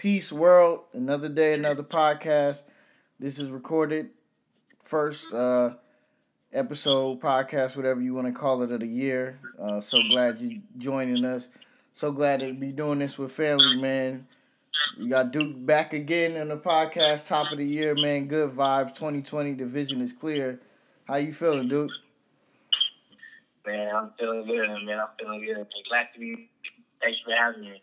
Peace, 0.00 0.32
world. 0.32 0.84
Another 0.94 1.28
day, 1.28 1.52
another 1.52 1.82
podcast. 1.82 2.62
This 3.18 3.38
is 3.38 3.50
recorded 3.50 4.08
first 4.82 5.30
uh, 5.30 5.74
episode, 6.54 7.20
podcast, 7.20 7.76
whatever 7.76 8.00
you 8.00 8.14
want 8.14 8.26
to 8.26 8.32
call 8.32 8.62
it, 8.62 8.72
of 8.72 8.80
the 8.80 8.86
year. 8.86 9.38
Uh, 9.60 9.78
so 9.78 9.98
glad 10.08 10.38
you 10.38 10.62
joining 10.78 11.22
us. 11.26 11.50
So 11.92 12.12
glad 12.12 12.40
to 12.40 12.54
be 12.54 12.72
doing 12.72 12.98
this 12.98 13.18
with 13.18 13.30
family, 13.30 13.76
man. 13.76 14.26
We 14.98 15.08
got 15.08 15.32
Duke 15.32 15.66
back 15.66 15.92
again 15.92 16.34
in 16.34 16.48
the 16.48 16.56
podcast, 16.56 17.28
top 17.28 17.52
of 17.52 17.58
the 17.58 17.66
year, 17.66 17.94
man. 17.94 18.26
Good 18.26 18.52
vibes. 18.52 18.94
2020, 18.94 19.52
the 19.52 19.66
vision 19.66 20.00
is 20.00 20.14
clear. 20.14 20.62
How 21.04 21.16
you 21.16 21.34
feeling, 21.34 21.68
Duke? 21.68 21.90
Man, 23.66 23.94
I'm 23.94 24.12
feeling 24.18 24.46
good, 24.46 24.66
man. 24.86 24.98
I'm 24.98 25.08
feeling 25.18 25.44
good. 25.44 25.66
Glad 25.90 26.06
to 26.14 26.20
be. 26.20 26.48
Thanks 27.02 27.18
for 27.22 27.32
having 27.32 27.60
me. 27.60 27.82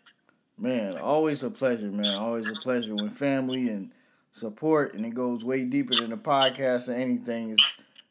Man, 0.60 0.98
always 0.98 1.44
a 1.44 1.50
pleasure, 1.50 1.86
man. 1.86 2.16
Always 2.16 2.48
a 2.48 2.54
pleasure 2.54 2.96
when 2.96 3.10
family 3.10 3.68
and 3.68 3.92
support, 4.32 4.94
and 4.94 5.06
it 5.06 5.14
goes 5.14 5.44
way 5.44 5.64
deeper 5.64 5.94
than 5.94 6.10
the 6.10 6.16
podcast 6.16 6.88
or 6.88 6.92
anything 6.92 7.50
is 7.50 7.60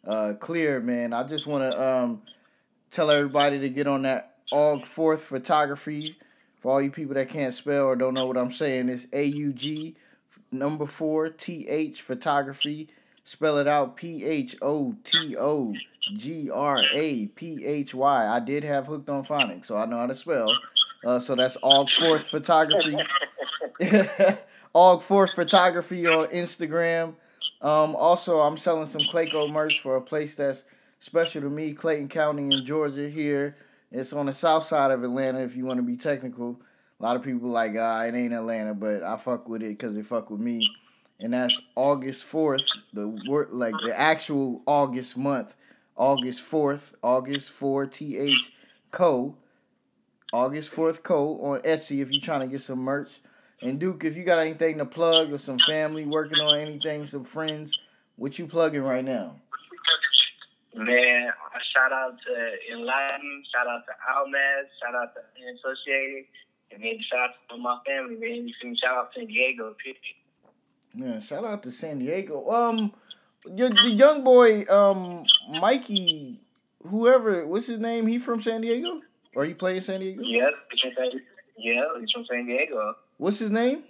uh, 0.07 0.33
clear, 0.39 0.79
man. 0.79 1.11
I 1.11 1.23
just 1.23 1.45
want 1.45 1.69
to 1.69 1.81
um, 1.81 2.21
tell 2.89 3.11
everybody 3.11 3.59
to 3.59 3.69
get 3.69 3.85
on 3.85 4.03
that 4.03 4.37
AUG 4.53 4.85
Fourth 4.85 5.23
Photography. 5.23 6.17
For 6.59 6.71
all 6.71 6.81
you 6.81 6.89
people 6.89 7.15
that 7.15 7.29
can't 7.29 7.53
spell 7.53 7.85
or 7.85 7.95
don't 7.97 8.13
know 8.13 8.25
what 8.25 8.37
I'm 8.37 8.51
saying, 8.53 8.87
it's 8.87 9.07
A 9.11 9.25
U 9.25 9.51
G 9.51 9.95
number 10.49 10.85
four 10.85 11.29
T 11.29 11.67
H 11.67 12.01
Photography. 12.01 12.87
Spell 13.25 13.57
it 13.57 13.67
out 13.67 13.97
P 13.97 14.23
H 14.23 14.55
O 14.61 14.95
T 15.03 15.35
O 15.37 15.73
G 16.15 16.49
R 16.49 16.81
A 16.93 17.25
P 17.27 17.65
H 17.65 17.93
Y. 17.93 18.27
I 18.27 18.39
did 18.39 18.63
have 18.63 18.87
hooked 18.87 19.09
on 19.09 19.25
phonics, 19.25 19.65
so 19.65 19.75
I 19.75 19.85
know 19.85 19.97
how 19.97 20.07
to 20.07 20.15
spell. 20.15 20.49
Uh, 21.05 21.19
so 21.19 21.35
that's 21.35 21.57
AUG 21.57 21.89
Fourth 21.91 22.27
Photography. 22.29 22.97
AUG 24.75 25.03
Fourth 25.03 25.33
Photography 25.33 26.07
on 26.07 26.27
Instagram. 26.27 27.15
Um, 27.61 27.95
also, 27.95 28.39
I'm 28.39 28.57
selling 28.57 28.85
some 28.85 29.01
Clayco 29.01 29.51
merch 29.51 29.79
for 29.79 29.95
a 29.95 30.01
place 30.01 30.35
that's 30.35 30.65
special 30.99 31.41
to 31.41 31.49
me, 31.49 31.73
Clayton 31.73 32.09
County 32.09 32.43
in 32.43 32.65
Georgia. 32.65 33.09
Here, 33.09 33.55
it's 33.91 34.13
on 34.13 34.27
the 34.27 34.33
south 34.33 34.65
side 34.65 34.91
of 34.91 35.03
Atlanta. 35.03 35.39
If 35.39 35.55
you 35.55 35.65
want 35.65 35.77
to 35.77 35.83
be 35.83 35.97
technical, 35.97 36.59
a 36.99 37.03
lot 37.03 37.15
of 37.15 37.23
people 37.23 37.49
like 37.49 37.73
ah, 37.77 38.03
it 38.03 38.15
ain't 38.15 38.33
Atlanta, 38.33 38.73
but 38.73 39.03
I 39.03 39.17
fuck 39.17 39.47
with 39.47 39.63
it 39.63 39.69
because 39.69 39.97
it 39.97 40.05
fuck 40.05 40.29
with 40.29 40.39
me. 40.39 40.69
And 41.19 41.33
that's 41.33 41.59
August 41.75 42.23
fourth, 42.25 42.65
the 42.93 43.07
word 43.27 43.49
like 43.51 43.73
the 43.83 43.97
actual 43.97 44.61
August 44.67 45.17
month, 45.17 45.55
August 45.95 46.41
fourth, 46.41 46.93
August 47.01 47.51
four 47.51 47.87
T 47.87 48.17
H 48.17 48.51
Co. 48.91 49.35
August 50.33 50.73
4th 50.73 51.03
Co. 51.03 51.39
on 51.41 51.59
Etsy 51.61 52.01
if 52.01 52.11
you're 52.11 52.21
trying 52.21 52.41
to 52.41 52.47
get 52.47 52.61
some 52.61 52.79
merch. 52.79 53.19
And 53.61 53.79
Duke, 53.79 54.03
if 54.03 54.15
you 54.15 54.23
got 54.23 54.39
anything 54.39 54.77
to 54.77 54.85
plug 54.85 55.31
or 55.31 55.37
some 55.37 55.57
family 55.59 56.05
working 56.05 56.39
on 56.39 56.57
anything, 56.59 57.05
some 57.05 57.23
friends, 57.23 57.77
what 58.15 58.37
you 58.37 58.45
plugging 58.45 58.83
right 58.83 59.03
now? 59.03 59.35
Man, 60.75 61.31
shout 61.73 61.91
out 61.91 62.17
to 62.25 62.73
Enlighten, 62.73 63.43
shout 63.51 63.65
out 63.65 63.81
to 63.85 63.93
Almaz, 64.13 64.65
shout 64.79 64.93
out 64.93 65.13
to 65.15 65.21
Associated, 65.55 66.25
and 66.71 66.83
then 66.83 66.99
shout 67.09 67.29
out 67.29 67.35
to 67.49 67.57
my 67.57 67.79
family, 67.85 68.15
man. 68.15 68.47
You 68.47 68.53
can 68.61 68.75
shout 68.75 68.95
out 68.95 69.13
to 69.13 69.21
San 69.21 69.27
Diego, 69.27 69.75
Man, 70.93 71.21
shout 71.21 71.45
out 71.45 71.63
to 71.63 71.71
San 71.71 71.99
Diego. 71.99 72.49
Um, 72.51 72.93
your, 73.55 73.69
the 73.69 73.89
young 73.89 74.23
boy, 74.23 74.65
um, 74.65 75.25
Mikey, 75.49 76.39
whoever, 76.85 77.47
what's 77.47 77.67
his 77.67 77.79
name? 77.79 78.05
He 78.07 78.19
from 78.19 78.41
San 78.41 78.61
Diego? 78.61 79.01
Or 79.37 79.45
he 79.45 79.53
play 79.53 79.75
in 79.75 79.83
San 79.83 79.99
Diego? 79.99 80.23
Yeah, 80.25 80.49
he's 80.71 80.81
from 80.81 80.91
San, 80.97 81.21
yeah, 81.59 81.83
he's 81.99 82.09
from 82.09 82.25
San 82.25 82.47
Diego. 82.47 82.95
What's 83.17 83.37
his 83.37 83.51
name? 83.51 83.83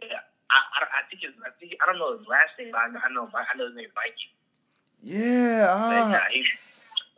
Yeah, 0.00 0.14
I, 0.48 0.54
I, 0.54 0.84
I 0.84 1.10
think 1.10 1.24
it's, 1.24 1.34
I 1.44 1.50
think 1.58 1.74
I 1.82 1.90
don't 1.90 1.98
know 1.98 2.16
his 2.16 2.24
last 2.28 2.50
name, 2.56 2.68
but 2.70 2.78
I, 2.78 2.84
I 2.84 3.12
know 3.12 3.28
I 3.34 3.58
know 3.58 3.66
his 3.66 3.74
name 3.74 3.88
Mikey. 3.96 4.30
Yeah. 5.02 5.66
Ah. 5.68 6.10
yeah 6.32 6.40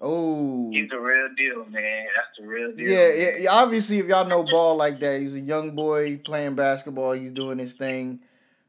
oh. 0.00 0.70
He's 0.72 0.88
the 0.88 0.98
real 0.98 1.28
deal, 1.36 1.66
man. 1.66 2.06
That's 2.16 2.38
the 2.38 2.46
real 2.46 2.74
deal. 2.74 2.88
Yeah, 2.88 3.36
yeah. 3.38 3.50
Obviously, 3.52 3.98
if 3.98 4.06
y'all 4.06 4.26
know 4.26 4.42
ball 4.42 4.74
like 4.74 4.98
that, 5.00 5.20
he's 5.20 5.36
a 5.36 5.40
young 5.40 5.74
boy 5.74 6.22
playing 6.24 6.54
basketball. 6.54 7.12
He's 7.12 7.32
doing 7.32 7.58
his 7.58 7.74
thing. 7.74 8.20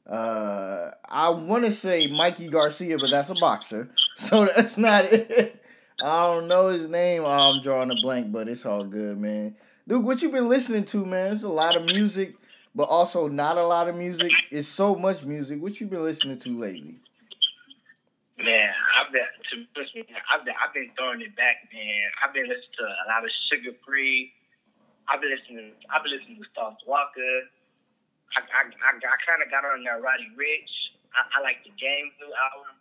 Uh, 0.05 0.91
I 1.09 1.29
want 1.29 1.63
to 1.63 1.71
say 1.71 2.07
Mikey 2.07 2.49
Garcia, 2.49 2.97
but 2.97 3.11
that's 3.11 3.29
a 3.29 3.35
boxer, 3.35 3.89
so 4.17 4.43
that's 4.45 4.77
not 4.77 5.05
it. 5.05 5.62
I 6.03 6.27
don't 6.27 6.49
know 6.49 6.67
his 6.67 6.89
name. 6.89 7.23
Oh, 7.23 7.55
I'm 7.55 7.61
drawing 7.61 7.89
a 7.89 7.95
blank, 7.95 8.29
but 8.29 8.49
it's 8.49 8.65
all 8.65 8.83
good, 8.83 9.17
man. 9.17 9.55
Dude, 9.87 10.03
what 10.03 10.21
you 10.21 10.27
been 10.27 10.49
listening 10.49 10.83
to, 10.91 11.05
man? 11.05 11.31
It's 11.31 11.43
a 11.43 11.49
lot 11.49 11.77
of 11.77 11.85
music, 11.85 12.35
but 12.75 12.91
also 12.91 13.29
not 13.29 13.55
a 13.55 13.63
lot 13.63 13.87
of 13.87 13.95
music. 13.95 14.31
It's 14.51 14.67
so 14.67 14.95
much 14.95 15.23
music. 15.23 15.61
What 15.61 15.79
you 15.79 15.87
been 15.87 16.03
listening 16.03 16.37
to 16.39 16.59
lately? 16.59 16.99
Man, 18.35 18.73
I've 18.99 19.13
been 19.13 19.23
I've 20.27 20.43
been 20.43 20.55
I've 20.59 20.73
been 20.73 20.91
throwing 20.99 21.21
it 21.21 21.37
back, 21.37 21.71
man. 21.71 22.03
I've 22.19 22.33
been 22.33 22.51
listening 22.51 22.75
to 22.79 22.83
a 22.83 23.05
lot 23.07 23.23
of 23.23 23.31
Suga 23.47 23.71
Free. 23.87 24.33
I've 25.07 25.21
been 25.21 25.31
listening. 25.31 25.71
I've 25.87 26.03
been 26.03 26.19
listening 26.19 26.35
to 26.43 26.47
Star 26.51 26.75
Walker. 26.85 27.47
I 28.35 28.43
I 28.43 28.61
I, 28.67 28.91
I 28.91 29.17
kind 29.23 29.39
of 29.39 29.47
got 29.47 29.63
on 29.63 29.87
that 29.87 30.03
Roddy 30.03 30.27
Ricch. 30.35 30.91
I, 31.15 31.39
I 31.39 31.41
like 31.41 31.63
the 31.63 31.71
James 31.79 32.11
new 32.19 32.27
album 32.35 32.75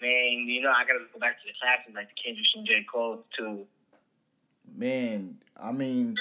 man, 0.00 0.46
you 0.46 0.62
know, 0.62 0.70
I 0.70 0.84
gotta 0.84 1.00
go 1.12 1.18
back 1.18 1.40
to 1.40 1.46
the 1.46 1.54
classics 1.60 1.94
like 1.94 2.08
the 2.08 2.22
Kendrick 2.22 2.46
and 2.56 2.66
J. 2.66 2.86
Cole 2.90 3.24
too. 3.36 3.66
Man, 4.74 5.38
I 5.60 5.72
mean, 5.72 6.16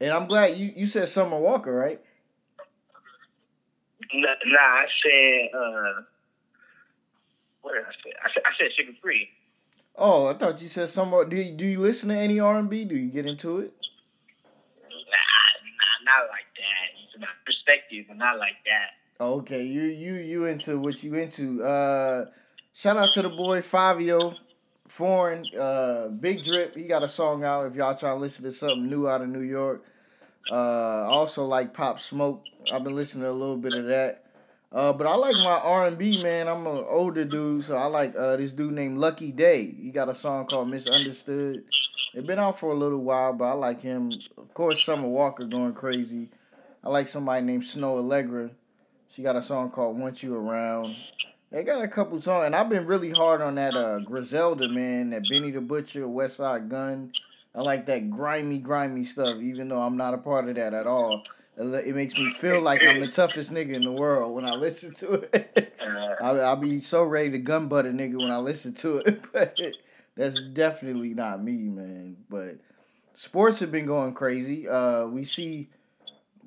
and 0.00 0.12
I'm 0.12 0.26
glad 0.26 0.56
you 0.56 0.72
you 0.74 0.86
said 0.86 1.08
Summer 1.08 1.38
Walker, 1.38 1.74
right? 1.74 2.00
Nah, 4.14 4.28
nah 4.46 4.58
I 4.58 4.86
said 5.02 5.48
uh, 5.54 6.02
what 7.62 7.74
did 7.74 7.84
I 7.84 7.92
say? 8.04 8.12
I 8.24 8.28
said 8.32 8.42
I 8.46 8.50
said 8.58 8.70
Suga 8.78 9.00
Free. 9.00 9.28
Oh, 9.96 10.26
I 10.26 10.34
thought 10.34 10.62
you 10.62 10.68
said 10.68 10.88
Summer. 10.88 11.24
Do 11.24 11.36
you, 11.36 11.52
do 11.52 11.66
you 11.66 11.80
listen 11.80 12.08
to 12.10 12.16
any 12.16 12.38
R 12.38 12.56
and 12.56 12.70
B? 12.70 12.84
Do 12.84 12.96
you 12.96 13.10
get 13.10 13.26
into 13.26 13.58
it? 13.58 13.72
Nah, 14.82 14.88
nah, 14.94 16.12
not 16.20 16.28
like 16.30 16.46
that. 16.56 17.04
It's 17.04 17.16
about 17.16 17.30
perspective, 17.44 18.04
but 18.08 18.16
not 18.16 18.38
like 18.38 18.56
that. 18.64 19.22
Okay, 19.22 19.64
you 19.64 19.82
you 19.82 20.14
you 20.14 20.44
into 20.44 20.78
what 20.78 21.02
you 21.02 21.14
into? 21.14 21.62
Uh 21.64 22.26
Shout 22.78 22.96
out 22.96 23.10
to 23.14 23.22
the 23.22 23.28
boy 23.28 23.60
Fivio 23.60 24.36
Foreign, 24.86 25.44
uh, 25.58 26.10
Big 26.10 26.44
Drip. 26.44 26.76
He 26.76 26.84
got 26.84 27.02
a 27.02 27.08
song 27.08 27.42
out 27.42 27.66
if 27.66 27.74
y'all 27.74 27.96
trying 27.96 28.14
to 28.14 28.20
listen 28.20 28.44
to 28.44 28.52
something 28.52 28.88
new 28.88 29.08
out 29.08 29.20
of 29.20 29.28
New 29.28 29.40
York. 29.40 29.84
Uh, 30.48 31.08
also 31.08 31.44
like 31.44 31.74
Pop 31.74 31.98
Smoke. 31.98 32.44
I've 32.72 32.84
been 32.84 32.94
listening 32.94 33.24
to 33.24 33.30
a 33.30 33.32
little 33.32 33.56
bit 33.56 33.74
of 33.74 33.86
that. 33.86 34.26
Uh, 34.70 34.92
but 34.92 35.08
I 35.08 35.16
like 35.16 35.34
my 35.38 35.58
R 35.60 35.88
and 35.88 35.98
B 35.98 36.22
man. 36.22 36.46
I'm 36.46 36.68
an 36.68 36.84
older 36.88 37.24
dude, 37.24 37.64
so 37.64 37.74
I 37.74 37.86
like 37.86 38.14
uh, 38.16 38.36
this 38.36 38.52
dude 38.52 38.74
named 38.74 38.98
Lucky 38.98 39.32
Daye. 39.32 39.74
He 39.76 39.90
got 39.90 40.08
a 40.08 40.14
song 40.14 40.46
called 40.46 40.70
Misunderstood. 40.70 41.64
It 42.14 42.28
been 42.28 42.38
out 42.38 42.60
for 42.60 42.70
a 42.70 42.78
little 42.78 43.02
while, 43.02 43.32
but 43.32 43.46
I 43.46 43.52
like 43.54 43.80
him. 43.80 44.12
Of 44.36 44.54
course, 44.54 44.84
Summer 44.84 45.08
Walker 45.08 45.46
going 45.46 45.72
crazy. 45.72 46.28
I 46.84 46.90
like 46.90 47.08
somebody 47.08 47.44
named 47.44 47.64
Snoh 47.64 48.00
Aalegra. 48.00 48.52
She 49.08 49.22
got 49.22 49.34
a 49.34 49.42
song 49.42 49.68
called 49.72 49.98
Want 49.98 50.22
You 50.22 50.36
Around. 50.36 50.94
They 51.50 51.64
got 51.64 51.82
a 51.82 51.88
couple 51.88 52.20
songs, 52.20 52.44
and 52.46 52.54
I've 52.54 52.68
been 52.68 52.84
really 52.84 53.10
hard 53.10 53.40
on 53.40 53.54
that 53.54 53.74
uh, 53.74 54.00
Griselda 54.00 54.68
man, 54.68 55.10
that 55.10 55.22
Benny 55.30 55.50
the 55.50 55.62
Butcher, 55.62 56.02
Westside 56.02 56.68
Gunn. 56.68 57.12
I 57.54 57.62
like 57.62 57.86
that 57.86 58.10
grimy, 58.10 58.58
grimy 58.58 59.04
stuff, 59.04 59.40
even 59.40 59.68
though 59.68 59.80
I'm 59.80 59.96
not 59.96 60.12
a 60.12 60.18
part 60.18 60.48
of 60.48 60.56
that 60.56 60.74
at 60.74 60.86
all. 60.86 61.22
It 61.56 61.94
makes 61.94 62.14
me 62.14 62.30
feel 62.34 62.60
like 62.60 62.84
I'm 62.86 63.00
the 63.00 63.08
toughest 63.08 63.50
nigga 63.50 63.72
in 63.72 63.82
the 63.82 63.90
world 63.90 64.34
when 64.34 64.44
I 64.44 64.54
listen 64.54 64.92
to 64.94 65.26
it. 65.32 65.74
I'll, 66.20 66.40
I'll 66.40 66.56
be 66.56 66.78
so 66.80 67.02
ready 67.02 67.30
to 67.30 67.38
gun 67.38 67.66
butt 67.66 67.86
a 67.86 67.88
nigga 67.88 68.16
when 68.16 68.30
I 68.30 68.38
listen 68.38 68.74
to 68.74 68.98
it, 68.98 69.22
but 69.32 69.58
that's 70.14 70.38
definitely 70.52 71.14
not 71.14 71.42
me, 71.42 71.56
man. 71.64 72.18
But 72.28 72.58
sports 73.14 73.58
have 73.60 73.72
been 73.72 73.86
going 73.86 74.12
crazy. 74.12 74.68
Uh, 74.68 75.06
we 75.06 75.24
see 75.24 75.68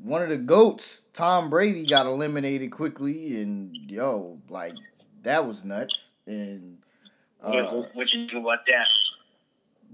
one 0.01 0.21
of 0.21 0.29
the 0.29 0.37
goats, 0.37 1.03
Tom 1.13 1.49
Brady, 1.49 1.85
got 1.85 2.05
eliminated 2.05 2.71
quickly, 2.71 3.41
and 3.41 3.75
yo, 3.91 4.39
like 4.49 4.75
that 5.23 5.45
was 5.45 5.63
nuts. 5.63 6.13
And 6.25 6.77
uh, 7.41 7.63
what, 7.63 7.95
what 7.95 8.13
you 8.13 8.27
do 8.27 8.39
about 8.39 8.65
that? 8.67 8.87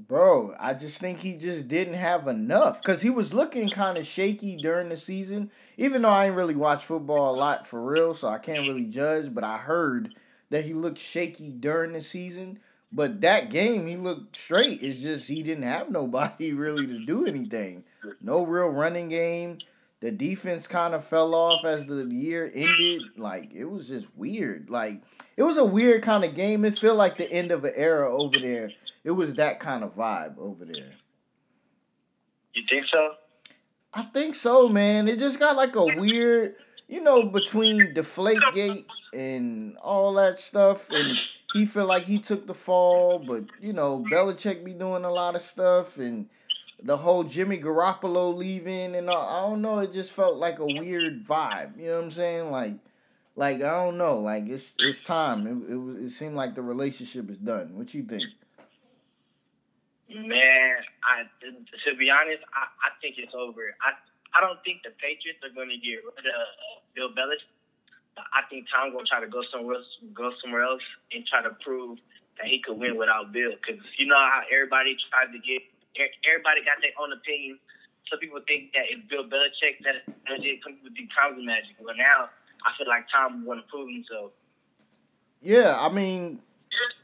Bro, 0.07 0.53
I 0.59 0.73
just 0.75 1.01
think 1.01 1.19
he 1.19 1.35
just 1.35 1.67
didn't 1.67 1.95
have 1.95 2.27
enough 2.27 2.81
because 2.81 3.01
he 3.01 3.09
was 3.09 3.33
looking 3.33 3.69
kind 3.69 3.97
of 3.97 4.05
shaky 4.05 4.55
during 4.55 4.89
the 4.89 4.97
season. 4.97 5.49
Even 5.75 6.03
though 6.03 6.09
I 6.09 6.27
ain't 6.27 6.35
really 6.35 6.55
watched 6.55 6.85
football 6.85 7.33
a 7.33 7.37
lot 7.37 7.65
for 7.65 7.83
real, 7.83 8.13
so 8.13 8.27
I 8.27 8.37
can't 8.37 8.67
really 8.67 8.85
judge. 8.85 9.33
But 9.33 9.43
I 9.43 9.57
heard 9.57 10.13
that 10.49 10.65
he 10.65 10.73
looked 10.73 10.99
shaky 10.99 11.51
during 11.51 11.93
the 11.93 12.01
season. 12.01 12.59
But 12.91 13.21
that 13.21 13.49
game, 13.49 13.87
he 13.87 13.97
looked 13.97 14.37
straight. 14.37 14.81
It's 14.81 15.01
just 15.01 15.27
he 15.27 15.43
didn't 15.43 15.63
have 15.63 15.89
nobody 15.89 16.53
really 16.53 16.85
to 16.87 17.05
do 17.05 17.25
anything. 17.25 17.83
No 18.21 18.43
real 18.43 18.69
running 18.69 19.09
game. 19.09 19.57
The 19.99 20.11
defense 20.11 20.67
kind 20.67 20.93
of 20.93 21.03
fell 21.03 21.33
off 21.33 21.65
as 21.65 21.85
the 21.85 22.05
year 22.05 22.51
ended. 22.53 23.01
Like 23.17 23.53
it 23.53 23.65
was 23.65 23.87
just 23.89 24.07
weird. 24.15 24.69
Like 24.69 25.01
it 25.35 25.43
was 25.43 25.57
a 25.57 25.65
weird 25.65 26.03
kind 26.03 26.23
of 26.23 26.35
game. 26.35 26.65
It 26.65 26.77
felt 26.77 26.97
like 26.97 27.17
the 27.17 27.31
end 27.31 27.51
of 27.51 27.63
an 27.65 27.73
era 27.75 28.11
over 28.11 28.37
there. 28.39 28.71
It 29.03 29.11
was 29.11 29.35
that 29.35 29.59
kind 29.59 29.83
of 29.83 29.95
vibe 29.95 30.37
over 30.37 30.65
there. 30.65 30.93
You 32.53 32.63
think 32.69 32.85
so? 32.91 33.13
I 33.93 34.03
think 34.03 34.35
so, 34.35 34.69
man. 34.69 35.07
It 35.07 35.17
just 35.17 35.39
got 35.39 35.55
like 35.55 35.75
a 35.75 35.85
weird, 35.85 36.55
you 36.87 37.01
know, 37.01 37.23
between 37.23 37.93
Deflategate 37.93 38.85
and 39.13 39.77
all 39.77 40.13
that 40.13 40.39
stuff, 40.39 40.89
and 40.91 41.17
he 41.53 41.65
feel 41.65 41.85
like 41.85 42.03
he 42.03 42.19
took 42.19 42.45
the 42.45 42.53
fall, 42.53 43.19
but 43.19 43.45
you 43.59 43.73
know, 43.73 44.05
Belichick 44.11 44.63
be 44.63 44.73
doing 44.73 45.03
a 45.03 45.11
lot 45.11 45.35
of 45.35 45.41
stuff, 45.41 45.97
and 45.97 46.29
the 46.81 46.97
whole 46.97 47.23
Jimmy 47.23 47.57
Garoppolo 47.57 48.35
leaving, 48.35 48.95
and 48.95 49.09
all, 49.09 49.27
I 49.27 49.49
don't 49.49 49.61
know. 49.61 49.79
It 49.79 49.91
just 49.91 50.11
felt 50.11 50.37
like 50.37 50.59
a 50.59 50.65
weird 50.65 51.25
vibe. 51.25 51.79
You 51.79 51.87
know 51.87 51.95
what 51.95 52.03
I'm 52.05 52.11
saying? 52.11 52.51
Like, 52.51 52.73
like 53.35 53.57
I 53.57 53.83
don't 53.83 53.97
know. 53.97 54.19
Like 54.19 54.47
it's 54.47 54.75
it's 54.79 55.01
time. 55.01 55.47
It 55.47 55.71
it, 55.71 56.05
it 56.05 56.09
seemed 56.09 56.35
like 56.35 56.55
the 56.55 56.63
relationship 56.63 57.29
is 57.29 57.37
done. 57.37 57.77
What 57.77 57.93
you 57.93 58.03
think? 58.03 58.23
Man, 60.09 60.75
I 61.03 61.23
to 61.85 61.95
be 61.97 62.09
honest, 62.09 62.43
I, 62.53 62.65
I 62.87 62.89
think 63.01 63.15
it's 63.17 63.33
over. 63.33 63.75
I 63.81 63.91
I 64.37 64.41
don't 64.41 64.63
think 64.63 64.83
the 64.83 64.91
Patriots 65.01 65.39
are 65.43 65.53
going 65.53 65.69
to 65.69 65.77
get 65.77 66.03
rid 66.05 66.25
of 66.25 66.33
uh, 66.33 66.79
Bill 66.95 67.09
Belichick. 67.09 67.49
I 68.33 68.41
think 68.49 68.65
Tom 68.73 68.91
gonna 68.93 69.05
try 69.05 69.19
to 69.19 69.27
go 69.27 69.43
somewhere 69.51 69.75
else, 69.75 69.85
go 70.13 70.31
somewhere 70.41 70.63
else, 70.63 70.81
and 71.11 71.25
try 71.25 71.41
to 71.41 71.51
prove 71.61 71.99
that 72.37 72.47
he 72.47 72.59
could 72.59 72.77
win 72.77 72.97
without 72.97 73.31
Bill. 73.31 73.51
Because 73.51 73.81
you 73.97 74.07
know 74.07 74.15
how 74.15 74.41
everybody 74.51 74.97
tried 75.11 75.31
to 75.33 75.39
get, 75.39 75.61
everybody 75.95 76.61
got 76.65 76.81
their 76.81 76.91
own 76.99 77.13
opinion. 77.13 77.59
Some 78.09 78.19
people 78.19 78.39
think 78.47 78.71
that 78.73 78.87
if 78.89 79.07
Bill 79.09 79.23
Belichick 79.23 79.83
that 79.83 80.03
it 80.07 80.63
comes 80.63 80.77
with 80.83 80.95
the 80.95 81.07
Tom's 81.13 81.45
magic. 81.45 81.75
But 81.83 81.97
now 81.97 82.29
I 82.65 82.71
feel 82.77 82.87
like 82.87 83.05
Tom 83.13 83.45
want 83.45 83.59
to 83.59 83.67
prove 83.69 83.89
himself. 83.89 84.31
Yeah, 85.41 85.77
I 85.79 85.89
mean, 85.89 86.39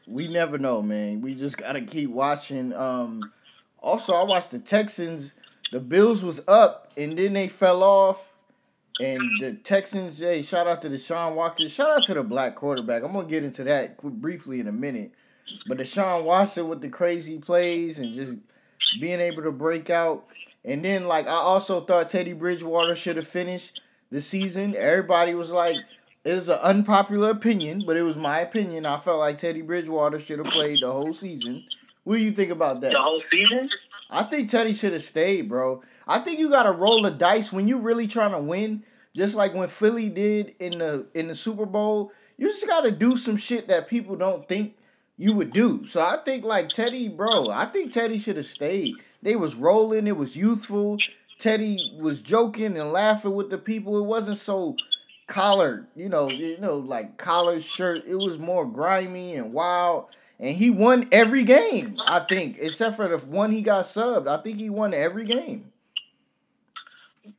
we 0.07 0.27
never 0.27 0.57
know, 0.57 0.81
man. 0.81 1.21
We 1.21 1.35
just 1.35 1.57
gotta 1.57 1.81
keep 1.81 2.09
watching. 2.09 2.73
Um, 2.73 3.31
also, 3.79 4.13
I 4.13 4.23
watched 4.23 4.51
the 4.51 4.59
Texans. 4.59 5.35
The 5.71 5.79
Bills 5.79 6.23
was 6.23 6.41
up, 6.47 6.91
and 6.95 7.17
then 7.17 7.33
they 7.33 7.47
fell 7.47 7.83
off 7.83 8.33
and 8.99 9.21
the 9.39 9.53
Texans, 9.53 10.19
hey, 10.19 10.41
shout 10.41 10.67
out 10.67 10.81
to 10.83 10.89
Deshaun 10.89 11.33
Watson. 11.35 11.67
Shout 11.67 11.89
out 11.89 12.05
to 12.05 12.13
the 12.13 12.23
black 12.23 12.55
quarterback. 12.55 13.03
I'm 13.03 13.13
gonna 13.13 13.27
get 13.27 13.43
into 13.43 13.63
that 13.63 13.97
briefly 13.97 14.59
in 14.59 14.67
a 14.67 14.71
minute. 14.71 15.11
But 15.67 15.79
Deshaun 15.79 16.23
Watson 16.23 16.67
with 16.67 16.81
the 16.81 16.89
crazy 16.89 17.39
plays 17.39 17.99
and 17.99 18.13
just 18.13 18.37
being 18.99 19.19
able 19.19 19.43
to 19.43 19.51
break 19.51 19.89
out. 19.89 20.25
And 20.65 20.83
then 20.83 21.05
like 21.05 21.27
I 21.27 21.31
also 21.31 21.81
thought 21.81 22.09
Teddy 22.09 22.33
Bridgewater 22.33 22.95
should 22.95 23.17
have 23.17 23.27
finished 23.27 23.81
the 24.09 24.21
season. 24.21 24.75
Everybody 24.77 25.33
was 25.33 25.51
like, 25.51 25.75
it's 26.23 26.47
an 26.47 26.59
unpopular 26.61 27.31
opinion, 27.31 27.83
but 27.85 27.97
it 27.97 28.03
was 28.03 28.15
my 28.15 28.39
opinion. 28.39 28.85
I 28.85 28.97
felt 28.99 29.19
like 29.19 29.37
Teddy 29.37 29.61
Bridgewater 29.61 30.19
should 30.19 30.39
have 30.39 30.53
played 30.53 30.81
the 30.81 30.91
whole 30.91 31.13
season. 31.13 31.65
What 32.03 32.17
do 32.17 32.23
you 32.23 32.31
think 32.31 32.51
about 32.51 32.81
that? 32.81 32.93
The 32.93 33.01
whole 33.01 33.21
season? 33.29 33.69
I 34.09 34.23
think 34.23 34.49
Teddy 34.49 34.73
should 34.73 34.93
have 34.93 35.01
stayed, 35.01 35.49
bro. 35.49 35.81
I 36.07 36.19
think 36.19 36.39
you 36.39 36.49
got 36.49 36.63
to 36.63 36.71
roll 36.71 37.01
the 37.01 37.11
dice 37.11 37.51
when 37.51 37.67
you 37.67 37.79
really 37.79 38.07
trying 38.07 38.31
to 38.31 38.39
win. 38.39 38.83
Just 39.15 39.35
like 39.35 39.53
when 39.53 39.67
Philly 39.67 40.09
did 40.09 40.55
in 40.59 40.79
the 40.79 41.07
in 41.13 41.27
the 41.27 41.35
Super 41.35 41.65
Bowl, 41.65 42.11
you 42.37 42.47
just 42.47 42.67
got 42.67 42.81
to 42.81 42.91
do 42.91 43.17
some 43.17 43.37
shit 43.37 43.67
that 43.67 43.87
people 43.87 44.15
don't 44.15 44.47
think 44.47 44.75
you 45.17 45.33
would 45.33 45.53
do. 45.53 45.85
So 45.85 46.01
I 46.01 46.17
think 46.25 46.43
like 46.43 46.69
Teddy, 46.69 47.09
bro. 47.09 47.49
I 47.49 47.65
think 47.65 47.91
Teddy 47.91 48.17
should 48.17 48.37
have 48.37 48.45
stayed. 48.45 48.95
They 49.21 49.35
was 49.35 49.55
rolling. 49.55 50.07
It 50.07 50.17
was 50.17 50.35
youthful. 50.35 50.97
Teddy 51.37 51.95
was 51.99 52.21
joking 52.21 52.77
and 52.77 52.91
laughing 52.91 53.35
with 53.35 53.49
the 53.49 53.57
people. 53.57 53.97
It 53.97 54.05
wasn't 54.05 54.37
so 54.37 54.75
collared, 55.27 55.87
you 55.95 56.09
know, 56.09 56.29
you 56.29 56.57
know, 56.59 56.77
like 56.77 57.17
collared 57.17 57.63
shirt. 57.63 58.05
It 58.05 58.15
was 58.15 58.39
more 58.39 58.65
grimy 58.65 59.35
and 59.35 59.53
wild 59.53 60.07
and 60.39 60.55
he 60.55 60.69
won 60.69 61.07
every 61.11 61.43
game. 61.43 61.97
I 62.05 62.19
think, 62.19 62.57
except 62.59 62.95
for 62.95 63.07
the 63.07 63.17
one 63.25 63.51
he 63.51 63.61
got 63.61 63.85
subbed. 63.85 64.27
I 64.27 64.41
think 64.41 64.57
he 64.57 64.69
won 64.69 64.93
every 64.93 65.25
game. 65.25 65.71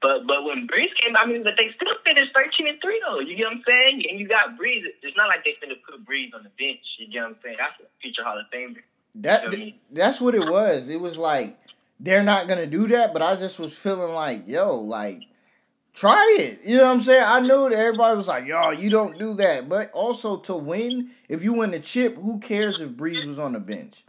But 0.00 0.26
but 0.26 0.44
when 0.44 0.66
Brees 0.66 0.94
came, 1.00 1.16
I 1.16 1.26
mean, 1.26 1.42
but 1.42 1.54
they 1.58 1.70
still 1.76 1.94
finished 2.04 2.32
thirteen 2.34 2.68
and 2.68 2.80
three 2.80 3.00
though. 3.06 3.20
You 3.20 3.36
get 3.36 3.44
what 3.44 3.56
I'm 3.56 3.62
saying? 3.66 4.02
And 4.08 4.18
you 4.18 4.26
got 4.26 4.58
Brees. 4.58 4.82
It's 5.02 5.16
not 5.16 5.28
like 5.28 5.44
they 5.44 5.52
finna 5.62 5.76
put 5.88 6.04
Brees 6.06 6.34
on 6.34 6.42
the 6.42 6.50
bench. 6.58 6.80
You 6.98 7.08
get 7.08 7.20
what 7.20 7.28
I'm 7.30 7.36
saying? 7.42 7.56
That's 7.58 7.80
a 7.80 7.84
future 8.00 8.24
Hall 8.24 8.38
of 8.38 8.46
Famer. 8.52 8.82
That 9.16 9.52
you 9.52 9.66
know 9.66 9.72
that's 9.92 10.20
what 10.20 10.34
it 10.34 10.48
was. 10.48 10.88
It 10.88 11.00
was 11.00 11.18
like 11.18 11.58
they're 12.00 12.22
not 12.22 12.48
gonna 12.48 12.66
do 12.66 12.86
that, 12.88 13.12
but 13.12 13.20
I 13.20 13.36
just 13.36 13.58
was 13.58 13.76
feeling 13.76 14.14
like, 14.14 14.48
yo, 14.48 14.80
like 14.80 15.22
try 15.92 16.36
it. 16.40 16.60
You 16.64 16.78
know 16.78 16.86
what 16.86 16.92
I'm 16.92 17.00
saying? 17.00 17.24
I 17.24 17.40
knew 17.40 17.68
that 17.68 17.78
everybody 17.78 18.16
was 18.16 18.28
like, 18.28 18.46
yo, 18.46 18.70
you 18.70 18.90
don't 18.90 19.18
do 19.18 19.34
that. 19.34 19.68
But 19.68 19.92
also 19.92 20.38
to 20.38 20.54
win, 20.54 21.10
if 21.28 21.44
you 21.44 21.52
win 21.52 21.70
the 21.70 21.80
chip, 21.80 22.16
who 22.16 22.38
cares 22.40 22.80
if 22.80 22.90
Brees 22.90 23.26
was 23.26 23.38
on 23.38 23.52
the 23.52 23.60
bench? 23.60 24.04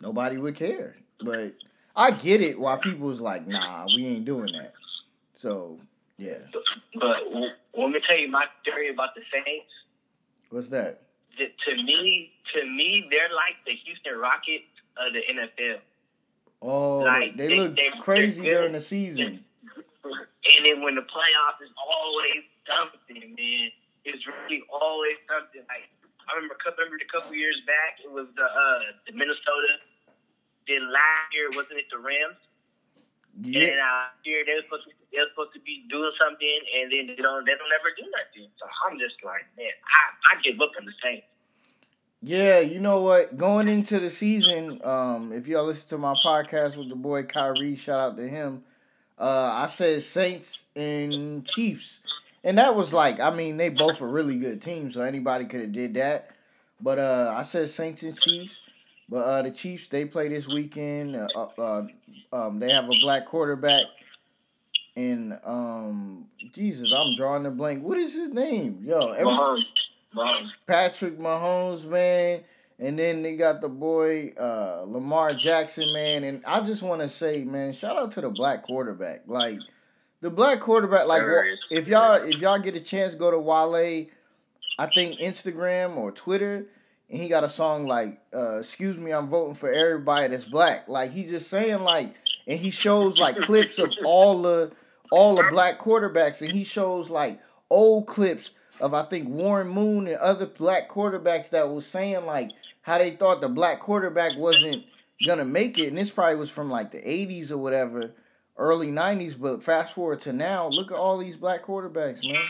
Nobody 0.00 0.38
would 0.38 0.54
care. 0.54 0.96
But 1.20 1.54
I 1.96 2.10
get 2.12 2.42
it 2.42 2.60
why 2.60 2.76
people 2.76 3.06
was 3.08 3.20
like, 3.20 3.46
nah, 3.46 3.86
we 3.86 4.06
ain't 4.06 4.24
doing 4.24 4.52
that. 4.52 4.74
So 5.38 5.78
yeah. 6.16 6.38
But, 6.52 6.62
but 6.98 7.16
let 7.78 7.90
me 7.90 8.00
tell 8.02 8.18
you 8.18 8.28
my 8.28 8.46
theory 8.64 8.90
about 8.90 9.14
the 9.14 9.22
Saints. 9.32 9.70
What's 10.50 10.66
that? 10.68 11.02
The, 11.38 11.46
to 11.46 11.82
me, 11.84 12.32
to 12.54 12.66
me, 12.66 13.06
they're 13.08 13.30
like 13.30 13.54
the 13.64 13.72
Houston 13.86 14.18
Rockets 14.18 14.66
of 14.98 15.12
the 15.14 15.22
NFL. 15.22 15.78
Oh, 16.60 16.98
like, 17.06 17.36
they, 17.36 17.46
they, 17.46 17.56
look 17.56 17.76
they, 17.76 17.90
crazy 18.00 18.42
during 18.42 18.72
the 18.72 18.80
season. 18.80 19.44
And 20.02 20.66
then 20.66 20.82
when 20.82 20.96
the 20.96 21.06
playoffs 21.06 21.62
is 21.62 21.70
always 21.78 22.42
something, 22.66 23.34
man. 23.38 23.70
It's 24.04 24.24
really 24.26 24.64
always 24.72 25.20
something. 25.28 25.60
Like 25.68 25.86
I 26.26 26.34
remember, 26.34 26.56
remember 26.64 26.98
a 26.98 27.10
couple 27.12 27.36
years 27.36 27.60
back, 27.62 28.00
it 28.02 28.10
was 28.10 28.26
the 28.34 28.42
uh, 28.42 28.80
the 29.06 29.12
Minnesota. 29.12 29.84
Then 30.66 30.90
last 30.90 31.28
year, 31.30 31.52
wasn't 31.52 31.78
it 31.78 31.92
the 31.92 32.00
Rams? 32.00 32.40
Yeah. 33.40 33.70
And 33.70 33.80
uh, 33.80 34.10
here 34.24 34.42
they 34.44 34.54
were 34.54 34.62
supposed 34.66 34.84
to 34.88 34.94
they 35.12 35.18
were 35.18 35.30
supposed 35.30 35.54
to 35.54 35.60
be 35.60 35.84
doing 35.88 36.10
something, 36.20 36.58
and 36.80 36.92
then 36.92 37.06
they 37.06 37.22
don't 37.22 37.44
they 37.44 37.52
don't 37.52 37.72
ever 37.72 37.90
do 37.96 38.04
nothing. 38.10 38.50
So 38.58 38.66
I'm 38.86 38.98
just 38.98 39.16
like, 39.24 39.46
man, 39.56 39.70
I 39.70 40.36
I 40.36 40.42
give 40.42 40.60
up 40.60 40.70
on 40.78 40.86
the 40.86 40.92
Saints. 41.02 41.26
Yeah, 42.20 42.58
you 42.58 42.80
know 42.80 43.00
what? 43.00 43.36
Going 43.36 43.68
into 43.68 44.00
the 44.00 44.10
season, 44.10 44.80
um, 44.82 45.32
if 45.32 45.46
y'all 45.46 45.64
listen 45.64 45.88
to 45.90 45.98
my 45.98 46.14
podcast 46.24 46.76
with 46.76 46.88
the 46.88 46.96
boy 46.96 47.22
Kyrie, 47.22 47.76
shout 47.76 48.00
out 48.00 48.16
to 48.16 48.28
him. 48.28 48.64
Uh, 49.16 49.52
I 49.54 49.66
said 49.66 50.02
Saints 50.02 50.64
and 50.74 51.44
Chiefs, 51.44 52.00
and 52.42 52.58
that 52.58 52.74
was 52.74 52.92
like, 52.92 53.20
I 53.20 53.30
mean, 53.30 53.56
they 53.56 53.68
both 53.68 54.02
are 54.02 54.08
really 54.08 54.38
good 54.38 54.60
teams, 54.60 54.94
so 54.94 55.02
anybody 55.02 55.44
could 55.44 55.60
have 55.60 55.72
did 55.72 55.94
that. 55.94 56.30
But 56.80 56.98
uh, 56.98 57.34
I 57.36 57.42
said 57.42 57.68
Saints 57.68 58.02
and 58.02 58.18
Chiefs. 58.18 58.60
But 59.08 59.18
uh, 59.18 59.42
the 59.42 59.50
Chiefs 59.50 59.86
they 59.86 60.04
play 60.04 60.28
this 60.28 60.46
weekend. 60.46 61.16
Uh, 61.16 61.28
uh, 61.34 61.48
uh, 61.58 61.86
um, 62.32 62.58
they 62.58 62.70
have 62.70 62.84
a 62.84 62.98
black 63.00 63.26
quarterback, 63.26 63.86
and 64.96 65.38
um, 65.44 66.26
Jesus, 66.54 66.92
I'm 66.92 67.16
drawing 67.16 67.46
a 67.46 67.50
blank. 67.50 67.82
What 67.82 67.98
is 67.98 68.14
his 68.14 68.28
name? 68.28 68.82
Yo, 68.84 69.08
every, 69.10 69.24
Mahomes. 69.24 69.64
Mahomes. 70.14 70.50
Patrick 70.66 71.18
Mahomes, 71.18 71.86
man. 71.86 72.44
And 72.80 72.96
then 72.96 73.22
they 73.22 73.34
got 73.34 73.60
the 73.60 73.68
boy 73.68 74.32
uh, 74.38 74.84
Lamar 74.86 75.34
Jackson, 75.34 75.92
man. 75.92 76.22
And 76.22 76.44
I 76.46 76.60
just 76.60 76.82
want 76.82 77.00
to 77.00 77.08
say, 77.08 77.42
man, 77.42 77.72
shout 77.72 77.96
out 77.96 78.12
to 78.12 78.20
the 78.20 78.30
black 78.30 78.62
quarterback. 78.62 79.22
Like 79.26 79.58
the 80.20 80.30
black 80.30 80.60
quarterback, 80.60 81.06
like 81.06 81.22
if 81.70 81.88
y'all 81.88 82.14
if 82.22 82.40
y'all 82.40 82.58
get 82.58 82.76
a 82.76 82.80
chance, 82.80 83.14
go 83.14 83.30
to 83.30 83.38
Wale. 83.38 84.06
I 84.80 84.86
think 84.86 85.18
Instagram 85.18 85.96
or 85.96 86.12
Twitter, 86.12 86.66
and 87.10 87.20
he 87.20 87.28
got 87.28 87.44
a 87.44 87.48
song 87.48 87.86
like 87.86 88.20
uh, 88.34 88.58
"Excuse 88.58 88.98
me, 88.98 89.12
I'm 89.12 89.28
voting 89.28 89.54
for 89.54 89.70
everybody 89.70 90.28
that's 90.28 90.44
black." 90.44 90.88
Like 90.88 91.12
he 91.12 91.24
just 91.24 91.48
saying 91.48 91.80
like, 91.80 92.14
and 92.46 92.58
he 92.58 92.70
shows 92.70 93.18
like 93.18 93.36
clips 93.38 93.78
of 93.78 93.92
all 94.04 94.42
the 94.42 94.72
all 95.10 95.36
the 95.36 95.48
black 95.50 95.78
quarterbacks, 95.78 96.42
and 96.42 96.52
he 96.52 96.64
shows 96.64 97.10
like 97.10 97.40
old 97.70 98.06
clips 98.06 98.52
of 98.80 98.94
I 98.94 99.02
think 99.02 99.28
Warren 99.28 99.68
Moon 99.68 100.06
and 100.06 100.16
other 100.16 100.46
black 100.46 100.88
quarterbacks 100.88 101.50
that 101.50 101.68
was 101.70 101.86
saying 101.86 102.26
like 102.26 102.50
how 102.82 102.98
they 102.98 103.12
thought 103.12 103.40
the 103.40 103.48
black 103.48 103.80
quarterback 103.80 104.36
wasn't 104.36 104.84
gonna 105.26 105.44
make 105.44 105.78
it, 105.78 105.88
and 105.88 105.98
this 105.98 106.10
probably 106.10 106.36
was 106.36 106.50
from 106.50 106.70
like 106.70 106.90
the 106.90 107.02
'80s 107.02 107.50
or 107.50 107.58
whatever, 107.58 108.12
early 108.56 108.88
'90s. 108.88 109.38
But 109.38 109.64
fast 109.64 109.94
forward 109.94 110.20
to 110.22 110.32
now, 110.32 110.68
look 110.68 110.92
at 110.92 110.98
all 110.98 111.18
these 111.18 111.36
black 111.36 111.62
quarterbacks, 111.64 112.22
man, 112.22 112.42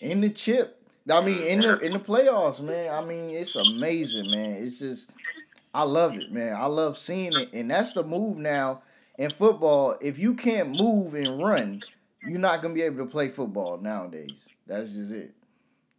in 0.00 0.20
the 0.20 0.30
chip. 0.30 0.79
I 1.10 1.24
mean, 1.24 1.42
in 1.42 1.60
the 1.60 1.78
in 1.78 1.92
the 1.92 1.98
playoffs, 1.98 2.60
man. 2.60 2.92
I 2.92 3.04
mean, 3.04 3.30
it's 3.30 3.56
amazing, 3.56 4.30
man. 4.30 4.62
It's 4.62 4.78
just, 4.78 5.10
I 5.74 5.82
love 5.82 6.16
it, 6.16 6.30
man. 6.32 6.54
I 6.54 6.66
love 6.66 6.98
seeing 6.98 7.32
it, 7.32 7.52
and 7.52 7.70
that's 7.70 7.92
the 7.92 8.04
move 8.04 8.38
now 8.38 8.82
in 9.18 9.30
football. 9.30 9.96
If 10.00 10.18
you 10.18 10.34
can't 10.34 10.70
move 10.70 11.14
and 11.14 11.42
run, 11.42 11.82
you're 12.26 12.38
not 12.38 12.62
gonna 12.62 12.74
be 12.74 12.82
able 12.82 13.04
to 13.04 13.10
play 13.10 13.28
football 13.28 13.78
nowadays. 13.78 14.48
That's 14.66 14.92
just 14.92 15.12
it. 15.12 15.32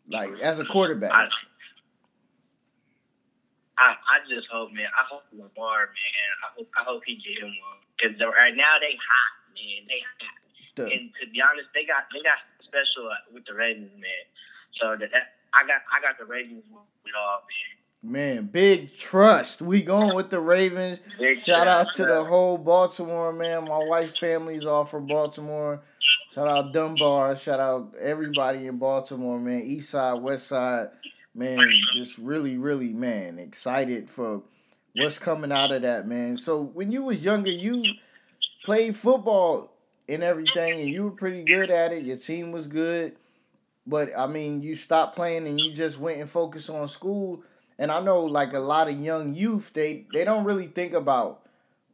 Like 0.08 0.32
as 0.40 0.60
a 0.60 0.66
quarterback. 0.66 1.12
I, 3.82 3.98
I 3.98 4.22
just 4.30 4.48
hope, 4.54 4.72
man. 4.72 4.86
I 4.94 5.04
hope 5.10 5.24
Lamar, 5.34 5.90
man. 5.90 6.30
I 6.46 6.48
hope 6.54 6.70
I 6.78 6.84
hope 6.86 7.02
he 7.06 7.16
get 7.18 7.42
him 7.42 7.50
one 7.50 7.82
because 7.98 8.14
right 8.22 8.56
now 8.56 8.78
they 8.78 8.94
hot, 8.94 9.34
man. 9.58 9.90
They 9.90 10.02
hot. 10.06 10.38
The, 10.76 10.84
and 10.86 11.10
to 11.20 11.26
be 11.34 11.42
honest, 11.42 11.70
they 11.74 11.84
got 11.84 12.06
they 12.14 12.22
got 12.22 12.38
special 12.62 13.10
uh, 13.10 13.34
with 13.34 13.44
the 13.46 13.54
Ravens, 13.54 13.92
man. 13.98 14.26
So 14.80 14.92
that, 14.92 15.12
that 15.12 15.34
I 15.54 15.62
got 15.68 15.82
I 15.92 16.02
got 16.02 16.18
the 16.20 16.26
Ravens 16.26 16.64
with 16.72 17.14
all, 17.18 17.42
man. 17.42 17.82
Man, 18.04 18.46
big 18.48 18.98
trust. 18.98 19.62
We 19.62 19.84
going 19.84 20.16
with 20.16 20.32
the 20.32 20.40
Ravens. 20.40 21.02
Big 21.20 21.38
Shout 21.38 21.64
trust, 21.64 21.68
out 21.68 21.94
to 21.96 22.06
the 22.06 22.24
whole 22.24 22.58
Baltimore 22.58 23.32
man. 23.32 23.66
My 23.66 23.78
wife's 23.78 24.18
family's 24.18 24.66
all 24.66 24.86
from 24.86 25.06
Baltimore. 25.06 25.82
Shout 26.32 26.48
out 26.48 26.74
Dunbar. 26.74 27.36
Shout 27.36 27.60
out 27.60 27.94
everybody 28.00 28.66
in 28.66 28.78
Baltimore, 28.78 29.40
man. 29.40 29.62
East 29.62 29.90
side, 29.90 30.22
west 30.22 30.48
side. 30.48 30.88
Man, 31.36 31.60
just 31.94 32.18
really, 32.18 32.58
really, 32.58 32.92
man, 32.92 33.40
excited 33.40 34.10
for 34.10 34.42
what's 34.96 35.20
coming 35.20 35.52
out 35.52 35.72
of 35.72 35.84
that, 35.84 36.08
man. 36.08 36.38
So 36.38 36.62
when 36.62 36.92
you 36.92 37.04
was 37.04 37.24
younger, 37.24 37.52
you 37.52 37.84
played 38.66 38.96
football 38.96 39.74
and 40.10 40.24
everything, 40.24 40.80
and 40.82 40.90
you 40.90 41.04
were 41.04 41.12
pretty 41.12 41.44
good 41.44 41.70
at 41.70 41.94
it. 41.94 42.04
Your 42.04 42.18
team 42.18 42.52
was 42.52 42.68
good. 42.68 43.16
But 43.86 44.10
I 44.18 44.28
mean, 44.28 44.62
you 44.62 44.76
stopped 44.76 45.16
playing 45.16 45.48
and 45.48 45.60
you 45.60 45.74
just 45.74 46.00
went 46.00 46.20
and 46.20 46.30
focused 46.30 46.70
on 46.70 46.88
school. 46.88 47.44
And 47.80 47.92
I 47.92 48.00
know 48.00 48.22
like 48.26 48.54
a 48.54 48.60
lot 48.60 48.88
of 48.88 49.00
young 49.00 49.34
youth, 49.34 49.74
they 49.74 50.06
they 50.14 50.24
don't 50.24 50.44
really 50.44 50.68
think 50.68 50.94
about 50.94 51.42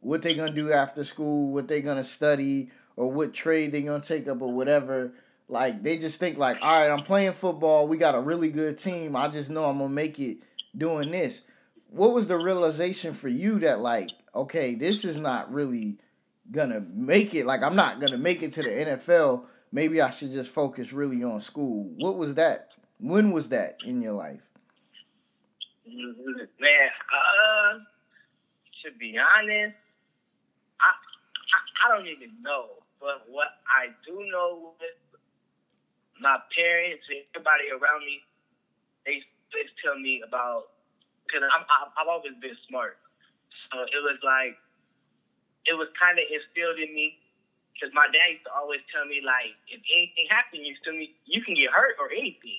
what 0.00 0.22
they're 0.22 0.34
gonna 0.34 0.52
do 0.52 0.72
after 0.72 1.04
school, 1.04 1.52
what 1.52 1.68
they're 1.68 1.80
gonna 1.80 2.04
study, 2.04 2.70
or 2.96 3.10
what 3.10 3.32
trade 3.32 3.72
they're 3.72 3.80
gonna 3.80 4.00
take 4.00 4.28
up 4.28 4.42
or 4.42 4.52
whatever. 4.52 5.12
Like 5.48 5.82
they 5.82 5.96
just 5.96 6.20
think 6.20 6.36
like, 6.36 6.58
all 6.60 6.68
right, 6.68 6.90
I'm 6.90 7.04
playing 7.04 7.32
football. 7.32 7.88
We 7.88 7.96
got 7.96 8.14
a 8.14 8.20
really 8.20 8.50
good 8.50 8.76
team. 8.76 9.16
I 9.16 9.28
just 9.28 9.50
know 9.50 9.64
I'm 9.64 9.78
gonna 9.78 9.90
make 9.90 10.18
it 10.18 10.38
doing 10.76 11.10
this. 11.10 11.42
What 11.90 12.12
was 12.12 12.26
the 12.26 12.36
realization 12.36 13.14
for 13.14 13.28
you 13.28 13.58
that 13.60 13.80
like, 13.80 14.10
okay, 14.34 14.74
this 14.74 15.04
is 15.06 15.16
not 15.16 15.50
really 15.50 15.98
gonna 16.50 16.80
make 16.80 17.34
it. 17.34 17.46
Like 17.46 17.62
I'm 17.62 17.76
not 17.76 18.00
gonna 18.00 18.18
make 18.18 18.42
it 18.42 18.52
to 18.52 18.62
the 18.62 18.68
NFL. 18.68 19.46
Maybe 19.70 20.00
I 20.00 20.10
should 20.10 20.32
just 20.32 20.50
focus 20.52 20.92
really 20.92 21.22
on 21.22 21.40
school. 21.40 21.90
What 21.96 22.16
was 22.16 22.34
that? 22.36 22.70
When 23.00 23.32
was 23.32 23.50
that 23.50 23.76
in 23.84 24.00
your 24.02 24.12
life? 24.12 24.42
Man, 25.86 26.88
uh, 27.12 27.78
to 28.84 28.98
be 28.98 29.16
honest, 29.16 29.76
I, 30.80 30.90
I 30.90 31.58
I 31.84 31.96
don't 31.96 32.06
even 32.06 32.30
know. 32.42 32.82
But 33.00 33.24
what 33.30 33.62
I 33.68 33.94
do 34.04 34.18
know 34.32 34.74
is 34.80 34.98
my 36.20 36.38
parents 36.50 37.06
and 37.08 37.22
everybody 37.34 37.70
around 37.70 38.02
me, 38.04 38.20
they 39.06 39.22
just 39.54 39.74
tell 39.84 39.98
me 39.98 40.22
about 40.26 40.74
because 41.26 41.46
I'm 41.46 41.64
I've 41.96 42.08
always 42.08 42.34
been 42.40 42.56
smart. 42.68 42.98
So 43.70 43.82
it 43.84 44.02
was 44.02 44.18
like 44.24 44.56
it 45.66 45.76
was 45.76 45.88
kind 46.00 46.18
of 46.18 46.24
instilled 46.26 46.80
in 46.80 46.94
me 46.94 47.20
because 47.78 47.94
my 47.94 48.10
dad 48.10 48.34
used 48.34 48.42
to 48.42 48.50
always 48.50 48.82
tell 48.90 49.06
me 49.06 49.22
like 49.22 49.54
if 49.70 49.78
anything 49.86 50.26
happens, 50.26 50.66
still 50.82 50.98
me 50.98 51.14
you 51.30 51.38
can 51.46 51.54
get 51.54 51.70
hurt 51.70 51.94
or 52.02 52.10
anything, 52.10 52.58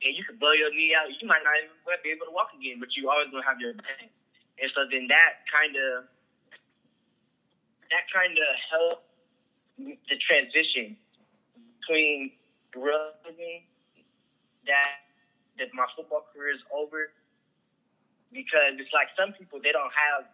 and 0.00 0.16
you 0.16 0.24
can 0.24 0.40
blow 0.40 0.56
your 0.56 0.72
knee 0.72 0.96
out. 0.96 1.12
You 1.12 1.28
might 1.28 1.44
not 1.44 1.60
even 1.60 1.76
be 2.00 2.08
able 2.16 2.24
to 2.24 2.32
walk 2.32 2.56
again, 2.56 2.80
but 2.80 2.96
you 2.96 3.12
always 3.12 3.28
gonna 3.28 3.44
have 3.44 3.60
your 3.60 3.76
back. 3.76 4.08
And 4.56 4.68
so 4.72 4.88
then 4.88 5.12
that 5.12 5.44
kind 5.52 5.76
of 5.76 6.08
that 7.92 8.08
kind 8.08 8.32
of 8.32 8.50
helped 8.72 9.04
the 9.76 10.16
transition 10.24 10.96
between 11.80 12.32
realizing 12.72 13.68
that 14.64 15.04
that 15.60 15.68
my 15.76 15.84
football 15.92 16.24
career 16.32 16.56
is 16.56 16.64
over 16.72 17.12
because 18.32 18.80
it's 18.80 18.92
like 18.96 19.12
some 19.20 19.36
people 19.36 19.60
they 19.60 19.72
don't 19.76 19.92
have 19.92 20.24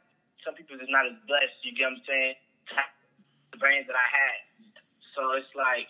some 0.46 0.54
people 0.54 0.78
is 0.78 0.86
not 0.86 1.10
as 1.10 1.18
blessed. 1.26 1.58
You 1.66 1.75
get 1.75 1.90
what 1.90 1.98
I'm 1.98 2.02
saying? 2.06 2.36
The 3.52 3.58
brains 3.58 3.86
that 3.86 3.96
I 3.96 4.08
had, 4.10 4.38
so 5.14 5.32
it's 5.38 5.48
like 5.56 5.88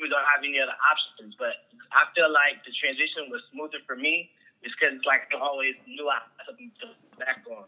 we 0.00 0.08
don't 0.08 0.24
have 0.24 0.42
any 0.42 0.58
other 0.58 0.76
options. 0.80 1.34
But 1.38 1.68
I 1.92 2.04
feel 2.14 2.32
like 2.32 2.64
the 2.64 2.72
transition 2.72 3.30
was 3.30 3.42
smoother 3.52 3.78
for 3.86 3.96
me, 3.96 4.30
just 4.64 4.76
because 4.78 4.96
it's 4.96 5.06
like 5.06 5.28
I 5.34 5.38
always 5.38 5.74
knew 5.86 6.08
I 6.08 6.22
had 6.22 6.46
something 6.46 6.70
to 6.80 6.86
back 7.18 7.44
on. 7.50 7.64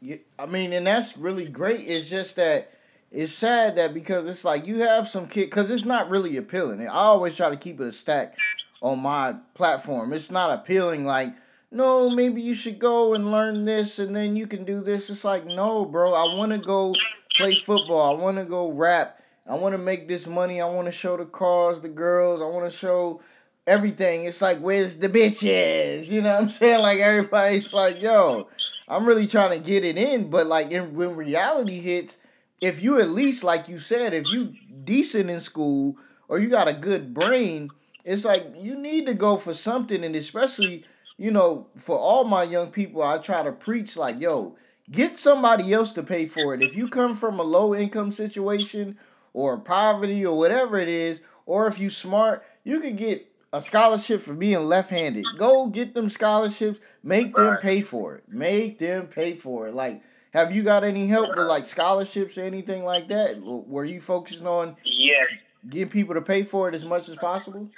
Yeah, 0.00 0.16
I 0.38 0.46
mean, 0.46 0.72
and 0.72 0.86
that's 0.86 1.16
really 1.16 1.48
great. 1.48 1.80
It's 1.88 2.10
just 2.10 2.36
that 2.36 2.70
it's 3.10 3.32
sad 3.32 3.76
that 3.76 3.94
because 3.94 4.26
it's 4.26 4.44
like 4.44 4.66
you 4.66 4.80
have 4.80 5.08
some 5.08 5.26
kid 5.26 5.46
because 5.46 5.70
it's 5.70 5.84
not 5.84 6.10
really 6.10 6.36
appealing. 6.36 6.80
I 6.82 6.92
always 6.92 7.36
try 7.36 7.50
to 7.50 7.56
keep 7.56 7.80
it 7.80 7.86
a 7.86 7.92
stack 7.92 8.36
on 8.82 9.00
my 9.00 9.36
platform. 9.54 10.12
It's 10.12 10.30
not 10.30 10.50
appealing 10.50 11.06
like 11.06 11.30
no, 11.76 12.10
maybe 12.10 12.40
you 12.40 12.54
should 12.54 12.78
go 12.78 13.14
and 13.14 13.30
learn 13.30 13.64
this 13.64 13.98
and 13.98 14.16
then 14.16 14.36
you 14.36 14.46
can 14.46 14.64
do 14.64 14.80
this. 14.82 15.10
It's 15.10 15.24
like 15.24 15.46
no, 15.46 15.84
bro. 15.84 16.14
I 16.14 16.34
want 16.34 16.52
to 16.52 16.58
go 16.58 16.94
play 17.36 17.56
football. 17.56 18.16
I 18.16 18.20
want 18.20 18.38
to 18.38 18.44
go 18.44 18.70
rap. 18.70 19.20
I 19.48 19.54
want 19.54 19.74
to 19.74 19.78
make 19.78 20.08
this 20.08 20.26
money. 20.26 20.60
I 20.60 20.68
want 20.68 20.86
to 20.86 20.92
show 20.92 21.16
the 21.16 21.26
cars, 21.26 21.80
the 21.80 21.88
girls. 21.88 22.40
I 22.40 22.46
want 22.46 22.64
to 22.70 22.76
show 22.76 23.20
everything. 23.66 24.24
It's 24.24 24.42
like 24.42 24.58
where's 24.58 24.96
the 24.96 25.08
bitches? 25.08 26.10
You 26.10 26.22
know 26.22 26.34
what 26.34 26.42
I'm 26.42 26.48
saying? 26.48 26.80
Like 26.80 26.98
everybody's 26.98 27.72
like, 27.72 28.02
yo, 28.02 28.48
I'm 28.88 29.06
really 29.06 29.26
trying 29.26 29.50
to 29.50 29.58
get 29.58 29.84
it 29.84 29.98
in, 29.98 30.30
but 30.30 30.46
like 30.46 30.70
in, 30.72 30.94
when 30.94 31.14
reality 31.14 31.80
hits 31.80 32.18
if 32.60 32.82
you 32.82 33.00
at 33.00 33.10
least 33.10 33.44
like 33.44 33.68
you 33.68 33.78
said, 33.78 34.14
if 34.14 34.26
you 34.32 34.54
decent 34.84 35.30
in 35.30 35.40
school 35.40 35.96
or 36.28 36.38
you 36.38 36.48
got 36.48 36.68
a 36.68 36.72
good 36.72 37.12
brain, 37.12 37.70
it's 38.04 38.24
like 38.24 38.46
you 38.56 38.76
need 38.76 39.06
to 39.06 39.14
go 39.14 39.36
for 39.36 39.54
something 39.54 40.04
and 40.04 40.16
especially, 40.16 40.84
you 41.18 41.30
know, 41.30 41.68
for 41.76 41.98
all 41.98 42.24
my 42.24 42.42
young 42.42 42.70
people, 42.70 43.02
I 43.02 43.18
try 43.18 43.42
to 43.42 43.52
preach 43.52 43.96
like, 43.96 44.20
yo, 44.20 44.56
get 44.90 45.18
somebody 45.18 45.72
else 45.72 45.92
to 45.94 46.02
pay 46.02 46.26
for 46.26 46.54
it. 46.54 46.62
If 46.62 46.76
you 46.76 46.88
come 46.88 47.14
from 47.14 47.38
a 47.38 47.44
low 47.44 47.74
income 47.74 48.12
situation 48.12 48.98
or 49.32 49.58
poverty 49.58 50.24
or 50.24 50.36
whatever 50.36 50.78
it 50.78 50.88
is, 50.88 51.20
or 51.46 51.66
if 51.68 51.78
you 51.78 51.90
smart, 51.90 52.44
you 52.64 52.80
could 52.80 52.96
get 52.96 53.30
a 53.52 53.60
scholarship 53.60 54.20
for 54.20 54.34
being 54.34 54.58
left-handed. 54.58 55.24
Go 55.38 55.68
get 55.68 55.94
them 55.94 56.08
scholarships, 56.08 56.80
make 57.02 57.34
them 57.34 57.58
pay 57.58 57.80
for 57.80 58.16
it. 58.16 58.24
Make 58.28 58.78
them 58.78 59.06
pay 59.06 59.34
for 59.34 59.68
it. 59.68 59.74
Like 59.74 60.02
have 60.36 60.54
you 60.54 60.62
got 60.62 60.84
any 60.84 61.06
help 61.06 61.34
with 61.34 61.46
like 61.46 61.64
scholarships 61.64 62.36
or 62.36 62.42
anything 62.42 62.84
like 62.84 63.08
that? 63.08 63.40
Were 63.40 63.86
you 63.86 64.00
focusing 64.00 64.46
on 64.46 64.76
yes. 64.84 65.26
getting 65.66 65.88
people 65.88 66.14
to 66.14 66.20
pay 66.20 66.42
for 66.42 66.68
it 66.68 66.74
as 66.74 66.84
much 66.84 67.08
as 67.08 67.16
possible? 67.16 67.70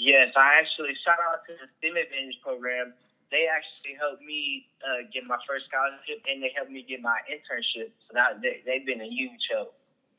Yes, 0.00 0.32
I 0.34 0.56
actually 0.56 0.96
shout 1.04 1.20
out 1.20 1.44
to 1.44 1.52
the 1.52 1.68
STEM 1.76 2.00
Advantage 2.00 2.40
program. 2.42 2.94
They 3.30 3.44
actually 3.52 4.00
helped 4.00 4.24
me 4.24 4.64
uh, 4.80 5.04
get 5.12 5.24
my 5.28 5.36
first 5.46 5.66
scholarship, 5.68 6.24
and 6.24 6.42
they 6.42 6.50
helped 6.56 6.72
me 6.72 6.84
get 6.88 7.02
my 7.02 7.18
internship. 7.28 7.92
So 8.08 8.14
that 8.14 8.40
they, 8.40 8.64
they've 8.64 8.86
been 8.86 9.02
a 9.02 9.08
huge 9.08 9.44
help. 9.52 9.74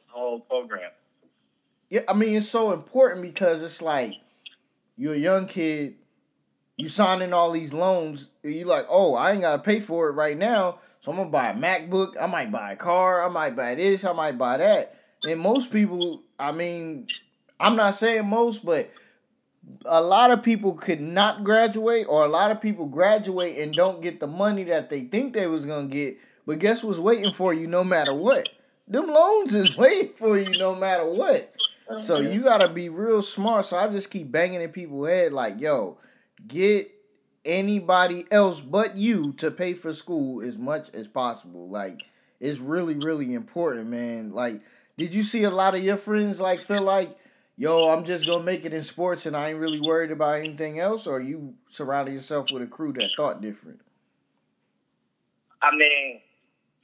The 0.05 0.13
whole 0.13 0.39
program. 0.41 0.91
Yeah, 1.89 2.01
I 2.07 2.13
mean 2.13 2.35
it's 2.35 2.47
so 2.47 2.73
important 2.73 3.23
because 3.23 3.63
it's 3.63 3.81
like 3.81 4.13
you're 4.95 5.15
a 5.15 5.17
young 5.17 5.47
kid 5.47 5.95
you 6.81 6.87
signing 6.87 7.31
all 7.31 7.51
these 7.51 7.73
loans, 7.73 8.29
you 8.43 8.65
like, 8.65 8.85
oh, 8.89 9.13
I 9.13 9.31
ain't 9.31 9.41
gotta 9.41 9.61
pay 9.61 9.79
for 9.79 10.09
it 10.09 10.13
right 10.13 10.37
now, 10.37 10.79
so 10.99 11.11
I'm 11.11 11.17
gonna 11.17 11.29
buy 11.29 11.49
a 11.49 11.53
MacBook, 11.53 12.13
I 12.19 12.25
might 12.25 12.51
buy 12.51 12.71
a 12.71 12.75
car, 12.75 13.23
I 13.23 13.29
might 13.29 13.55
buy 13.55 13.75
this, 13.75 14.03
I 14.03 14.13
might 14.13 14.37
buy 14.37 14.57
that. 14.57 14.95
And 15.23 15.39
most 15.39 15.71
people, 15.71 16.23
I 16.39 16.51
mean, 16.51 17.07
I'm 17.59 17.75
not 17.75 17.93
saying 17.93 18.25
most, 18.25 18.65
but 18.65 18.91
a 19.85 20.01
lot 20.01 20.31
of 20.31 20.43
people 20.43 20.73
could 20.73 21.01
not 21.01 21.43
graduate, 21.43 22.07
or 22.09 22.25
a 22.25 22.29
lot 22.29 22.51
of 22.51 22.61
people 22.61 22.85
graduate 22.85 23.57
and 23.57 23.73
don't 23.73 24.01
get 24.01 24.19
the 24.19 24.27
money 24.27 24.63
that 24.65 24.89
they 24.89 25.01
think 25.01 25.33
they 25.33 25.47
was 25.47 25.65
gonna 25.65 25.87
get. 25.87 26.17
But 26.45 26.59
guess 26.59 26.83
what's 26.83 26.99
waiting 26.99 27.33
for 27.33 27.53
you 27.53 27.67
no 27.67 27.83
matter 27.83 28.13
what? 28.13 28.49
Them 28.87 29.07
loans 29.07 29.53
is 29.53 29.75
waiting 29.77 30.13
for 30.15 30.37
you 30.37 30.57
no 30.57 30.75
matter 30.75 31.05
what. 31.05 31.53
So 31.97 32.19
you 32.19 32.41
gotta 32.41 32.69
be 32.69 32.89
real 32.89 33.21
smart. 33.21 33.65
So 33.65 33.77
I 33.77 33.87
just 33.89 34.11
keep 34.11 34.31
banging 34.31 34.61
in 34.61 34.69
people's 34.69 35.09
head 35.09 35.33
like, 35.33 35.59
yo, 35.59 35.97
get 36.47 36.89
anybody 37.43 38.25
else 38.31 38.61
but 38.61 38.97
you 38.97 39.33
to 39.33 39.51
pay 39.51 39.73
for 39.73 39.93
school 39.93 40.41
as 40.41 40.57
much 40.57 40.93
as 40.95 41.07
possible. 41.07 41.69
Like 41.69 41.99
it's 42.39 42.59
really 42.59 42.95
really 42.95 43.33
important, 43.33 43.87
man. 43.87 44.31
Like 44.31 44.61
did 44.97 45.13
you 45.13 45.23
see 45.23 45.43
a 45.43 45.49
lot 45.49 45.75
of 45.75 45.83
your 45.83 45.97
friends 45.97 46.39
like 46.39 46.61
feel 46.61 46.83
like 46.83 47.17
yo, 47.61 47.89
I'm 47.89 48.03
just 48.03 48.25
gonna 48.25 48.43
make 48.43 48.65
it 48.65 48.73
in 48.73 48.81
sports 48.81 49.27
and 49.27 49.37
I 49.37 49.49
ain't 49.49 49.59
really 49.59 49.79
worried 49.79 50.09
about 50.09 50.39
anything 50.39 50.79
else, 50.79 51.05
or 51.05 51.21
you 51.21 51.53
surrounded 51.69 52.13
yourself 52.13 52.47
with 52.51 52.63
a 52.63 52.67
crew 52.67 52.91
that 52.93 53.11
thought 53.15 53.39
different? 53.39 53.79
I 55.61 55.69
mean, 55.69 56.21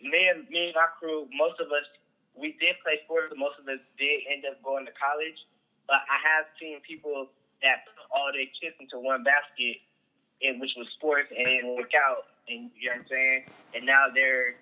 me 0.04 0.30
and 0.30 0.48
me 0.50 0.70
and 0.70 0.76
my 0.76 0.86
crew, 1.00 1.28
most 1.34 1.60
of 1.60 1.68
us 1.68 1.90
we 2.38 2.54
did 2.62 2.78
play 2.86 3.02
sports, 3.06 3.26
but 3.30 3.40
most 3.40 3.58
of 3.58 3.68
us 3.68 3.82
did 3.98 4.22
end 4.30 4.46
up 4.46 4.62
going 4.62 4.86
to 4.86 4.94
college. 4.94 5.42
But 5.88 6.06
I 6.06 6.22
have 6.22 6.46
seen 6.62 6.78
people 6.86 7.26
that 7.64 7.90
put 7.90 8.06
all 8.14 8.30
their 8.30 8.46
chips 8.62 8.78
into 8.78 9.00
one 9.00 9.24
basket, 9.24 9.82
in 10.42 10.60
which 10.60 10.78
was 10.78 10.86
sports, 10.94 11.34
and 11.36 11.48
it 11.48 11.66
work 11.66 11.98
out. 11.98 12.30
And 12.48 12.70
you 12.78 12.94
know 12.94 13.02
what 13.02 13.02
I'm 13.02 13.06
saying? 13.10 13.40
And 13.74 13.82
now 13.84 14.14
they're 14.14 14.54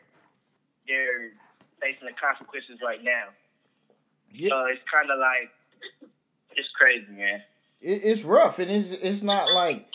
they're 0.87 1.35
facing 1.83 2.07
the 2.07 2.15
consequences 2.15 2.79
right 2.79 3.03
now. 3.03 3.35
Yeah. 4.31 4.47
So 4.47 4.71
it's 4.71 4.79
kind 4.87 5.11
of 5.11 5.19
like 5.19 5.51
it's 6.55 6.69
crazy, 6.77 7.11
man. 7.11 7.41
It, 7.81 8.01
it's 8.03 8.23
rough, 8.23 8.59
and 8.59 8.71
it's 8.71 8.91
it's 8.91 9.21
not 9.21 9.53
like 9.53 9.87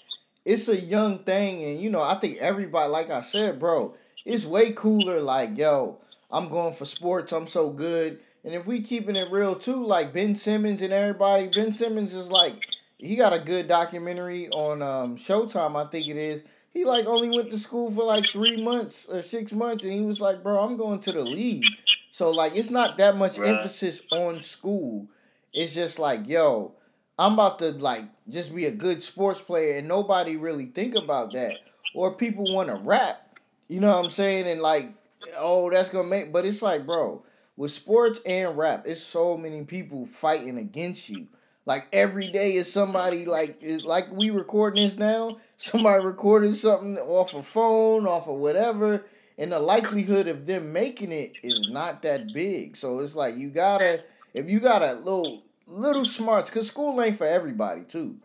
it's 0.44 0.68
a 0.68 0.78
young 0.78 1.20
thing, 1.20 1.62
and 1.64 1.80
you 1.80 1.90
know 1.90 2.02
I 2.02 2.14
think 2.14 2.38
everybody, 2.38 2.90
like 2.90 3.10
I 3.10 3.20
said, 3.20 3.58
bro, 3.58 3.94
it's 4.24 4.46
way 4.46 4.72
cooler. 4.72 5.20
Like 5.20 5.56
yo, 5.56 5.98
I'm 6.30 6.48
going 6.48 6.74
for 6.74 6.84
sports. 6.84 7.32
I'm 7.32 7.46
so 7.46 7.70
good. 7.70 8.20
And 8.42 8.54
if 8.54 8.66
we 8.66 8.80
keeping 8.80 9.16
it 9.16 9.30
real 9.30 9.54
too, 9.54 9.84
like 9.84 10.14
Ben 10.14 10.34
Simmons 10.34 10.80
and 10.80 10.92
everybody, 10.92 11.48
Ben 11.48 11.72
Simmons 11.72 12.14
is 12.14 12.30
like 12.30 12.56
he 13.02 13.16
got 13.16 13.32
a 13.32 13.38
good 13.38 13.68
documentary 13.68 14.48
on 14.50 14.82
um, 14.82 15.16
Showtime, 15.16 15.76
I 15.76 15.88
think 15.88 16.08
it 16.08 16.16
is. 16.16 16.42
He 16.72 16.84
like 16.84 17.06
only 17.06 17.28
went 17.28 17.50
to 17.50 17.58
school 17.58 17.90
for 17.90 18.04
like 18.04 18.24
three 18.32 18.62
months 18.62 19.08
or 19.08 19.22
six 19.22 19.52
months, 19.52 19.84
and 19.84 19.92
he 19.92 20.02
was 20.02 20.20
like, 20.20 20.42
"Bro, 20.42 20.60
I'm 20.60 20.76
going 20.76 21.00
to 21.00 21.12
the 21.12 21.22
league." 21.22 21.64
So 22.10 22.30
like, 22.30 22.54
it's 22.54 22.70
not 22.70 22.98
that 22.98 23.16
much 23.16 23.38
right. 23.38 23.50
emphasis 23.50 24.02
on 24.12 24.42
school. 24.42 25.08
It's 25.52 25.74
just 25.74 25.98
like, 25.98 26.28
yo, 26.28 26.74
I'm 27.18 27.34
about 27.34 27.58
to 27.60 27.72
like 27.72 28.04
just 28.28 28.54
be 28.54 28.66
a 28.66 28.72
good 28.72 29.02
sports 29.02 29.40
player, 29.40 29.78
and 29.78 29.88
nobody 29.88 30.36
really 30.36 30.66
think 30.66 30.94
about 30.94 31.32
that. 31.32 31.56
Or 31.94 32.14
people 32.14 32.52
want 32.54 32.68
to 32.68 32.76
rap, 32.76 33.38
you 33.68 33.80
know 33.80 33.88
what 33.94 34.04
I'm 34.04 34.10
saying? 34.10 34.46
And 34.46 34.60
like, 34.60 34.92
oh, 35.36 35.70
that's 35.70 35.90
gonna 35.90 36.08
make. 36.08 36.32
But 36.32 36.46
it's 36.46 36.62
like, 36.62 36.86
bro, 36.86 37.22
with 37.56 37.72
sports 37.72 38.20
and 38.24 38.56
rap, 38.56 38.84
it's 38.86 39.02
so 39.02 39.36
many 39.36 39.64
people 39.64 40.06
fighting 40.06 40.56
against 40.56 41.10
you. 41.10 41.26
Like 41.66 41.88
every 41.92 42.28
day 42.28 42.54
is 42.54 42.72
somebody 42.72 43.26
like 43.26 43.62
like 43.84 44.10
we 44.12 44.30
recording 44.30 44.82
this 44.82 44.96
now. 44.96 45.38
Somebody 45.56 46.02
recording 46.02 46.54
something 46.54 46.96
off 46.96 47.34
a 47.34 47.42
phone, 47.42 48.06
off 48.06 48.28
of 48.28 48.36
whatever, 48.36 49.04
and 49.36 49.52
the 49.52 49.60
likelihood 49.60 50.26
of 50.26 50.46
them 50.46 50.72
making 50.72 51.12
it 51.12 51.34
is 51.42 51.68
not 51.68 52.00
that 52.02 52.32
big. 52.32 52.76
So 52.78 53.00
it's 53.00 53.14
like 53.14 53.36
you 53.36 53.50
gotta 53.50 54.02
if 54.34 54.48
you 54.48 54.60
got 54.60 54.82
a 54.82 54.94
little 54.94 55.42
little 55.66 56.04
smarts, 56.04 56.50
cause 56.50 56.66
school 56.66 57.00
ain't 57.00 57.16
for 57.16 57.26
everybody 57.26 57.82
too. 57.82 58.16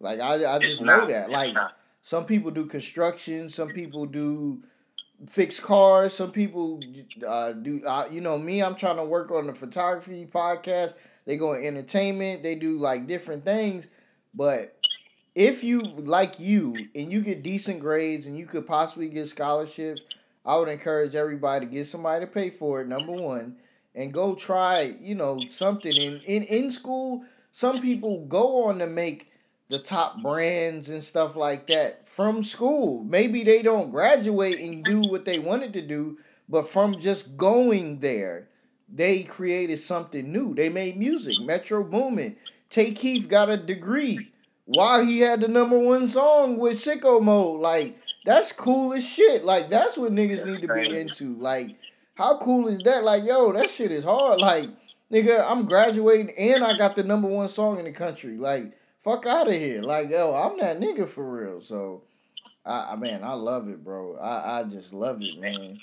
Like 0.00 0.20
I 0.20 0.54
I 0.54 0.58
just 0.58 0.82
know 0.82 1.06
that. 1.06 1.30
Like 1.30 1.54
some 2.02 2.26
people 2.26 2.50
do 2.50 2.66
construction, 2.66 3.48
some 3.48 3.68
people 3.68 4.06
do 4.06 4.62
fix 5.28 5.60
cars, 5.60 6.12
some 6.12 6.32
people 6.32 6.80
uh, 7.26 7.52
do. 7.52 7.82
Uh, 7.86 8.06
you 8.10 8.20
know 8.20 8.38
me, 8.38 8.62
I'm 8.62 8.74
trying 8.74 8.96
to 8.96 9.04
work 9.04 9.30
on 9.30 9.46
the 9.46 9.54
photography 9.54 10.26
podcast. 10.26 10.94
They 11.24 11.36
go 11.36 11.54
in 11.54 11.64
entertainment. 11.64 12.42
They 12.42 12.54
do 12.54 12.78
like 12.78 13.06
different 13.06 13.44
things, 13.44 13.88
but 14.34 14.76
if 15.34 15.64
you 15.64 15.82
like 15.82 16.38
you 16.38 16.76
and 16.94 17.12
you 17.12 17.20
get 17.20 17.42
decent 17.42 17.80
grades 17.80 18.26
and 18.26 18.36
you 18.36 18.46
could 18.46 18.66
possibly 18.66 19.08
get 19.08 19.26
scholarships, 19.26 20.02
I 20.44 20.56
would 20.56 20.68
encourage 20.68 21.14
everybody 21.14 21.66
to 21.66 21.72
get 21.72 21.86
somebody 21.86 22.24
to 22.24 22.30
pay 22.30 22.50
for 22.50 22.80
it. 22.82 22.88
Number 22.88 23.12
one, 23.12 23.56
and 23.94 24.12
go 24.12 24.34
try, 24.34 24.94
you 25.00 25.14
know, 25.14 25.40
something 25.48 25.94
in 25.94 26.20
in 26.24 26.42
in 26.44 26.70
school. 26.70 27.24
Some 27.50 27.80
people 27.80 28.26
go 28.26 28.64
on 28.64 28.78
to 28.80 28.86
make 28.86 29.30
the 29.68 29.78
top 29.78 30.20
brands 30.22 30.90
and 30.90 31.02
stuff 31.02 31.36
like 31.36 31.68
that 31.68 32.06
from 32.06 32.42
school. 32.42 33.04
Maybe 33.04 33.44
they 33.44 33.62
don't 33.62 33.90
graduate 33.90 34.60
and 34.60 34.84
do 34.84 35.02
what 35.02 35.24
they 35.24 35.38
wanted 35.38 35.72
to 35.74 35.80
do, 35.80 36.18
but 36.48 36.68
from 36.68 36.98
just 36.98 37.36
going 37.36 38.00
there, 38.00 38.48
they 38.88 39.22
created 39.22 39.78
something 39.78 40.30
new. 40.30 40.54
They 40.54 40.68
made 40.68 40.96
music. 40.96 41.36
Metro 41.40 41.82
Boomin. 41.82 42.36
Tay 42.68 42.92
Keith 42.92 43.28
got 43.28 43.50
a 43.50 43.56
degree 43.56 44.30
while 44.64 45.04
he 45.04 45.20
had 45.20 45.40
the 45.40 45.48
number 45.48 45.78
one 45.78 46.08
song 46.08 46.58
with 46.58 46.74
Sicko 46.74 47.22
Mode. 47.22 47.60
Like, 47.60 47.96
that's 48.24 48.52
cool 48.52 48.92
as 48.92 49.06
shit. 49.06 49.44
Like, 49.44 49.70
that's 49.70 49.96
what 49.96 50.12
niggas 50.12 50.44
need 50.44 50.62
to 50.62 50.74
be 50.74 50.98
into. 50.98 51.36
Like, 51.36 51.76
how 52.14 52.38
cool 52.38 52.68
is 52.68 52.78
that? 52.80 53.04
Like, 53.04 53.24
yo, 53.24 53.52
that 53.52 53.70
shit 53.70 53.90
is 53.90 54.04
hard. 54.04 54.40
Like, 54.40 54.70
nigga, 55.10 55.44
I'm 55.46 55.66
graduating 55.66 56.34
and 56.38 56.64
I 56.64 56.76
got 56.76 56.96
the 56.96 57.02
number 57.02 57.28
one 57.28 57.48
song 57.48 57.78
in 57.78 57.84
the 57.84 57.92
country. 57.92 58.36
Like, 58.36 58.72
fuck 59.02 59.26
out 59.26 59.48
of 59.48 59.54
here. 59.54 59.82
Like, 59.82 60.10
yo, 60.10 60.34
I'm 60.34 60.58
that 60.58 60.80
nigga 60.80 61.08
for 61.08 61.28
real. 61.28 61.60
So, 61.60 62.02
I, 62.64 62.92
I 62.92 62.96
man, 62.96 63.24
I 63.24 63.32
love 63.32 63.68
it, 63.68 63.82
bro. 63.82 64.16
I, 64.16 64.60
I 64.60 64.64
just 64.64 64.92
love 64.92 65.20
it, 65.22 65.38
man. 65.40 65.80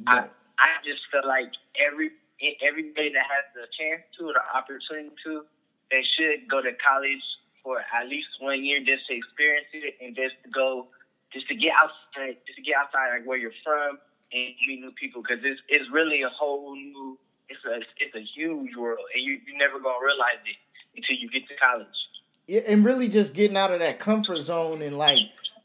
But, 0.00 0.12
I, 0.12 0.18
I 0.58 0.68
just 0.84 1.02
feel 1.10 1.26
like 1.26 1.52
every 1.78 2.10
everybody 2.60 3.08
that 3.08 3.24
has 3.24 3.48
the 3.54 3.64
chance 3.72 4.02
to 4.18 4.28
or 4.28 4.34
the 4.34 4.44
opportunity 4.52 5.14
to, 5.24 5.44
they 5.90 6.04
should 6.16 6.50
go 6.50 6.60
to 6.60 6.72
college 6.84 7.22
for 7.64 7.80
at 7.80 8.08
least 8.08 8.28
one 8.40 8.62
year 8.62 8.80
just 8.84 9.06
to 9.08 9.16
experience 9.16 9.66
it 9.72 9.94
and 10.02 10.14
just 10.14 10.34
to 10.44 10.50
go, 10.50 10.88
just 11.32 11.48
to 11.48 11.54
get 11.54 11.72
outside, 11.80 12.36
just 12.46 12.56
to 12.58 12.62
get 12.62 12.76
outside 12.76 13.16
like 13.16 13.26
where 13.26 13.38
you're 13.38 13.56
from 13.64 13.96
and 14.32 14.54
meet 14.66 14.80
new 14.80 14.92
people 14.92 15.22
because 15.22 15.44
it's 15.44 15.60
it's 15.68 15.90
really 15.90 16.22
a 16.22 16.28
whole 16.28 16.74
new 16.74 17.18
it's 17.48 17.64
a 17.64 17.76
it's 17.98 18.14
a 18.14 18.24
huge 18.34 18.74
world 18.76 18.98
and 19.14 19.22
you 19.22 19.38
you 19.46 19.58
never 19.58 19.78
gonna 19.78 20.04
realize 20.04 20.40
it 20.44 20.56
until 20.96 21.16
you 21.16 21.30
get 21.30 21.48
to 21.48 21.54
college. 21.56 21.86
Yeah, 22.48 22.60
and 22.68 22.84
really 22.84 23.08
just 23.08 23.34
getting 23.34 23.56
out 23.56 23.72
of 23.72 23.80
that 23.80 23.98
comfort 23.98 24.40
zone 24.40 24.82
and 24.82 24.96
like 24.96 25.18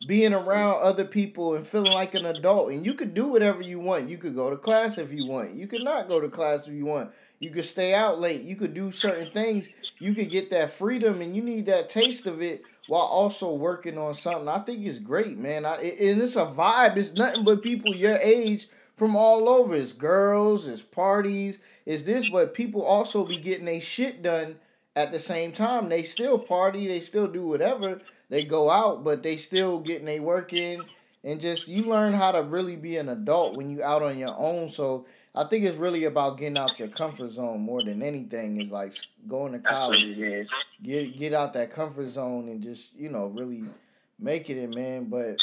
being 0.07 0.33
around 0.33 0.81
other 0.81 1.05
people 1.05 1.55
and 1.55 1.65
feeling 1.65 1.91
like 1.91 2.15
an 2.15 2.25
adult 2.25 2.71
and 2.71 2.85
you 2.85 2.93
could 2.93 3.13
do 3.13 3.27
whatever 3.27 3.61
you 3.61 3.79
want. 3.79 4.09
You 4.09 4.17
could 4.17 4.35
go 4.35 4.49
to 4.49 4.57
class 4.57 4.97
if 4.97 5.11
you 5.11 5.27
want. 5.27 5.53
You 5.53 5.67
could 5.67 5.83
not 5.83 6.07
go 6.07 6.19
to 6.19 6.29
class 6.29 6.67
if 6.67 6.73
you 6.73 6.85
want. 6.85 7.11
You 7.39 7.51
could 7.51 7.65
stay 7.65 7.93
out 7.93 8.19
late. 8.19 8.41
You 8.41 8.55
could 8.55 8.73
do 8.73 8.91
certain 8.91 9.31
things. 9.31 9.69
You 9.99 10.13
could 10.13 10.29
get 10.29 10.49
that 10.51 10.71
freedom 10.71 11.21
and 11.21 11.35
you 11.35 11.41
need 11.41 11.67
that 11.67 11.89
taste 11.89 12.27
of 12.27 12.41
it 12.41 12.63
while 12.87 13.01
also 13.01 13.53
working 13.53 13.97
on 13.97 14.13
something. 14.13 14.47
I 14.47 14.59
think 14.59 14.85
it's 14.85 14.99
great, 14.99 15.37
man. 15.37 15.65
I, 15.65 15.75
and 15.75 16.21
it's 16.21 16.35
a 16.35 16.45
vibe. 16.45 16.97
It's 16.97 17.13
nothing 17.13 17.43
but 17.43 17.61
people 17.61 17.95
your 17.95 18.17
age 18.17 18.67
from 18.95 19.15
all 19.15 19.49
over. 19.49 19.75
It's 19.75 19.93
girls, 19.93 20.67
it's 20.67 20.81
parties, 20.81 21.59
it's 21.85 22.03
this, 22.03 22.29
but 22.29 22.53
people 22.53 22.83
also 22.83 23.25
be 23.25 23.37
getting 23.37 23.67
a 23.67 23.79
shit 23.79 24.21
done 24.21 24.57
at 24.95 25.11
the 25.11 25.19
same 25.19 25.51
time. 25.51 25.89
They 25.89 26.03
still 26.03 26.37
party, 26.37 26.87
they 26.87 26.99
still 26.99 27.27
do 27.27 27.47
whatever. 27.47 28.01
They 28.29 28.43
go 28.43 28.69
out, 28.69 29.03
but 29.03 29.23
they 29.23 29.37
still 29.37 29.79
getting 29.79 30.07
a 30.07 30.19
work 30.19 30.53
in. 30.53 30.83
And 31.23 31.39
just 31.39 31.67
you 31.67 31.83
learn 31.83 32.13
how 32.13 32.31
to 32.31 32.41
really 32.41 32.75
be 32.75 32.97
an 32.97 33.09
adult 33.09 33.55
when 33.55 33.69
you 33.69 33.83
out 33.83 34.01
on 34.01 34.17
your 34.17 34.35
own. 34.37 34.69
So 34.69 35.05
I 35.33 35.45
think 35.45 35.63
it's 35.63 35.77
really 35.77 36.03
about 36.03 36.37
getting 36.37 36.57
out 36.57 36.77
your 36.77 36.89
comfort 36.89 37.31
zone 37.31 37.61
more 37.61 37.83
than 37.83 38.03
anything. 38.03 38.59
Is 38.59 38.71
like 38.71 38.93
going 39.27 39.53
to 39.53 39.59
college, 39.59 40.47
get 40.83 41.17
get 41.17 41.33
out 41.33 41.53
that 41.53 41.71
comfort 41.71 42.07
zone 42.07 42.49
and 42.49 42.61
just 42.61 42.93
you 42.95 43.09
know 43.09 43.27
really 43.27 43.63
make 44.19 44.49
it 44.49 44.57
in, 44.57 44.71
man. 44.71 45.05
But 45.05 45.37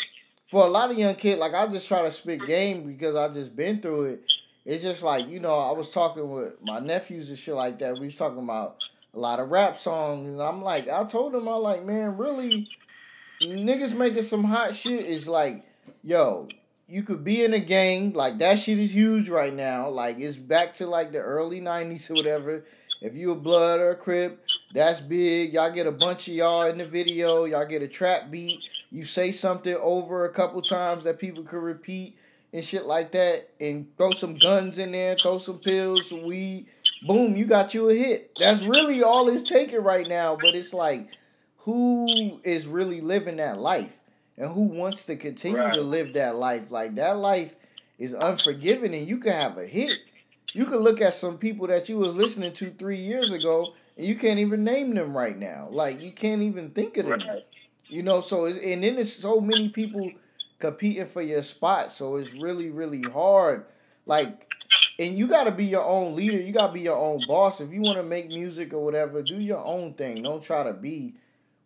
for 0.50 0.64
a 0.64 0.68
lot 0.68 0.90
of 0.90 0.98
young 0.98 1.14
kids, 1.14 1.40
like 1.40 1.54
I 1.54 1.66
just 1.68 1.88
try 1.88 2.02
to 2.02 2.12
spit 2.12 2.46
game 2.46 2.86
because 2.86 3.16
I 3.16 3.28
just 3.28 3.56
been 3.56 3.80
through 3.80 4.04
it. 4.04 4.22
It's 4.66 4.82
just 4.82 5.02
like 5.02 5.28
you 5.30 5.40
know 5.40 5.58
I 5.58 5.72
was 5.72 5.90
talking 5.90 6.28
with 6.28 6.62
my 6.62 6.80
nephews 6.80 7.30
and 7.30 7.38
shit 7.38 7.54
like 7.54 7.78
that. 7.78 7.94
We 7.94 8.06
was 8.06 8.16
talking 8.16 8.42
about 8.42 8.76
a 9.14 9.18
lot 9.18 9.40
of 9.40 9.50
rap 9.50 9.78
songs, 9.78 10.28
and 10.28 10.42
I'm 10.42 10.60
like, 10.60 10.88
I 10.88 11.04
told 11.04 11.32
them 11.32 11.48
I'm 11.48 11.62
like, 11.62 11.84
man, 11.84 12.18
really, 12.18 12.68
niggas 13.40 13.94
making 13.94 14.22
some 14.22 14.44
hot 14.44 14.74
shit 14.74 15.06
is 15.06 15.26
like, 15.26 15.64
yo, 16.04 16.48
you 16.88 17.02
could 17.02 17.22
be 17.22 17.44
in 17.44 17.52
a 17.52 17.58
gang 17.58 18.14
like 18.14 18.38
that 18.38 18.58
shit 18.58 18.78
is 18.78 18.94
huge 18.94 19.28
right 19.28 19.52
now. 19.52 19.88
Like 19.90 20.18
it's 20.18 20.36
back 20.36 20.74
to 20.74 20.86
like 20.86 21.12
the 21.12 21.18
early 21.18 21.60
'90s 21.60 22.10
or 22.10 22.14
whatever. 22.14 22.64
If 23.00 23.14
you 23.14 23.30
a 23.30 23.36
blood 23.36 23.78
or 23.78 23.90
a 23.90 23.96
crip, 23.96 24.42
that's 24.74 25.00
big. 25.00 25.52
Y'all 25.52 25.70
get 25.70 25.86
a 25.86 25.92
bunch 25.92 26.28
of 26.28 26.34
y'all 26.34 26.62
in 26.62 26.78
the 26.78 26.86
video. 26.86 27.44
Y'all 27.44 27.66
get 27.66 27.82
a 27.82 27.88
trap 27.88 28.30
beat. 28.30 28.60
You 28.90 29.04
say 29.04 29.32
something 29.32 29.76
over 29.80 30.24
a 30.24 30.32
couple 30.32 30.62
times 30.62 31.04
that 31.04 31.18
people 31.18 31.44
could 31.44 31.62
repeat 31.62 32.16
and 32.52 32.64
shit 32.64 32.86
like 32.86 33.12
that, 33.12 33.50
and 33.60 33.94
throw 33.98 34.12
some 34.12 34.38
guns 34.38 34.78
in 34.78 34.92
there, 34.92 35.14
throw 35.22 35.36
some 35.36 35.58
pills, 35.58 36.08
some 36.08 36.22
weed. 36.22 36.66
Boom, 37.06 37.36
you 37.36 37.44
got 37.44 37.74
you 37.74 37.90
a 37.90 37.94
hit. 37.94 38.30
That's 38.40 38.62
really 38.62 39.02
all 39.02 39.28
it's 39.28 39.48
taking 39.48 39.82
right 39.82 40.08
now. 40.08 40.36
But 40.40 40.54
it's 40.54 40.72
like, 40.72 41.08
who 41.58 42.40
is 42.42 42.66
really 42.66 43.02
living 43.02 43.36
that 43.36 43.58
life? 43.58 43.94
And 44.38 44.52
who 44.52 44.62
wants 44.62 45.04
to 45.06 45.16
continue 45.16 45.58
right. 45.58 45.74
to 45.74 45.80
live 45.80 46.14
that 46.14 46.36
life. 46.36 46.70
Like 46.70 46.94
that 46.94 47.18
life 47.18 47.56
is 47.98 48.14
unforgiving, 48.14 48.94
and 48.94 49.08
you 49.08 49.18
can 49.18 49.32
have 49.32 49.58
a 49.58 49.66
hit. 49.66 49.98
You 50.54 50.64
can 50.64 50.78
look 50.78 51.00
at 51.00 51.14
some 51.14 51.36
people 51.36 51.66
that 51.66 51.88
you 51.88 51.98
was 51.98 52.16
listening 52.16 52.52
to 52.54 52.70
three 52.70 52.96
years 52.96 53.32
ago, 53.32 53.74
and 53.96 54.06
you 54.06 54.14
can't 54.14 54.38
even 54.38 54.64
name 54.64 54.94
them 54.94 55.14
right 55.14 55.36
now. 55.36 55.68
Like 55.70 56.00
you 56.00 56.12
can't 56.12 56.42
even 56.42 56.70
think 56.70 56.96
of 56.96 57.06
them. 57.06 57.20
Right. 57.20 57.44
You 57.88 58.02
know, 58.02 58.20
so 58.20 58.44
it's, 58.44 58.58
and 58.60 58.84
then 58.84 58.94
there's 58.94 59.14
so 59.14 59.40
many 59.40 59.70
people 59.70 60.10
competing 60.58 61.06
for 61.06 61.22
your 61.22 61.42
spot, 61.42 61.92
so 61.92 62.16
it's 62.16 62.32
really 62.32 62.70
really 62.70 63.02
hard. 63.02 63.66
Like, 64.06 64.46
and 64.98 65.18
you 65.18 65.26
got 65.26 65.44
to 65.44 65.50
be 65.50 65.66
your 65.66 65.84
own 65.84 66.16
leader. 66.16 66.38
You 66.38 66.52
got 66.52 66.68
to 66.68 66.72
be 66.72 66.80
your 66.80 66.96
own 66.96 67.22
boss. 67.26 67.60
If 67.60 67.72
you 67.72 67.82
want 67.82 67.98
to 67.98 68.02
make 68.02 68.28
music 68.28 68.72
or 68.72 68.82
whatever, 68.82 69.20
do 69.22 69.38
your 69.38 69.62
own 69.62 69.94
thing. 69.94 70.22
Don't 70.22 70.42
try 70.42 70.62
to 70.62 70.72
be 70.72 71.14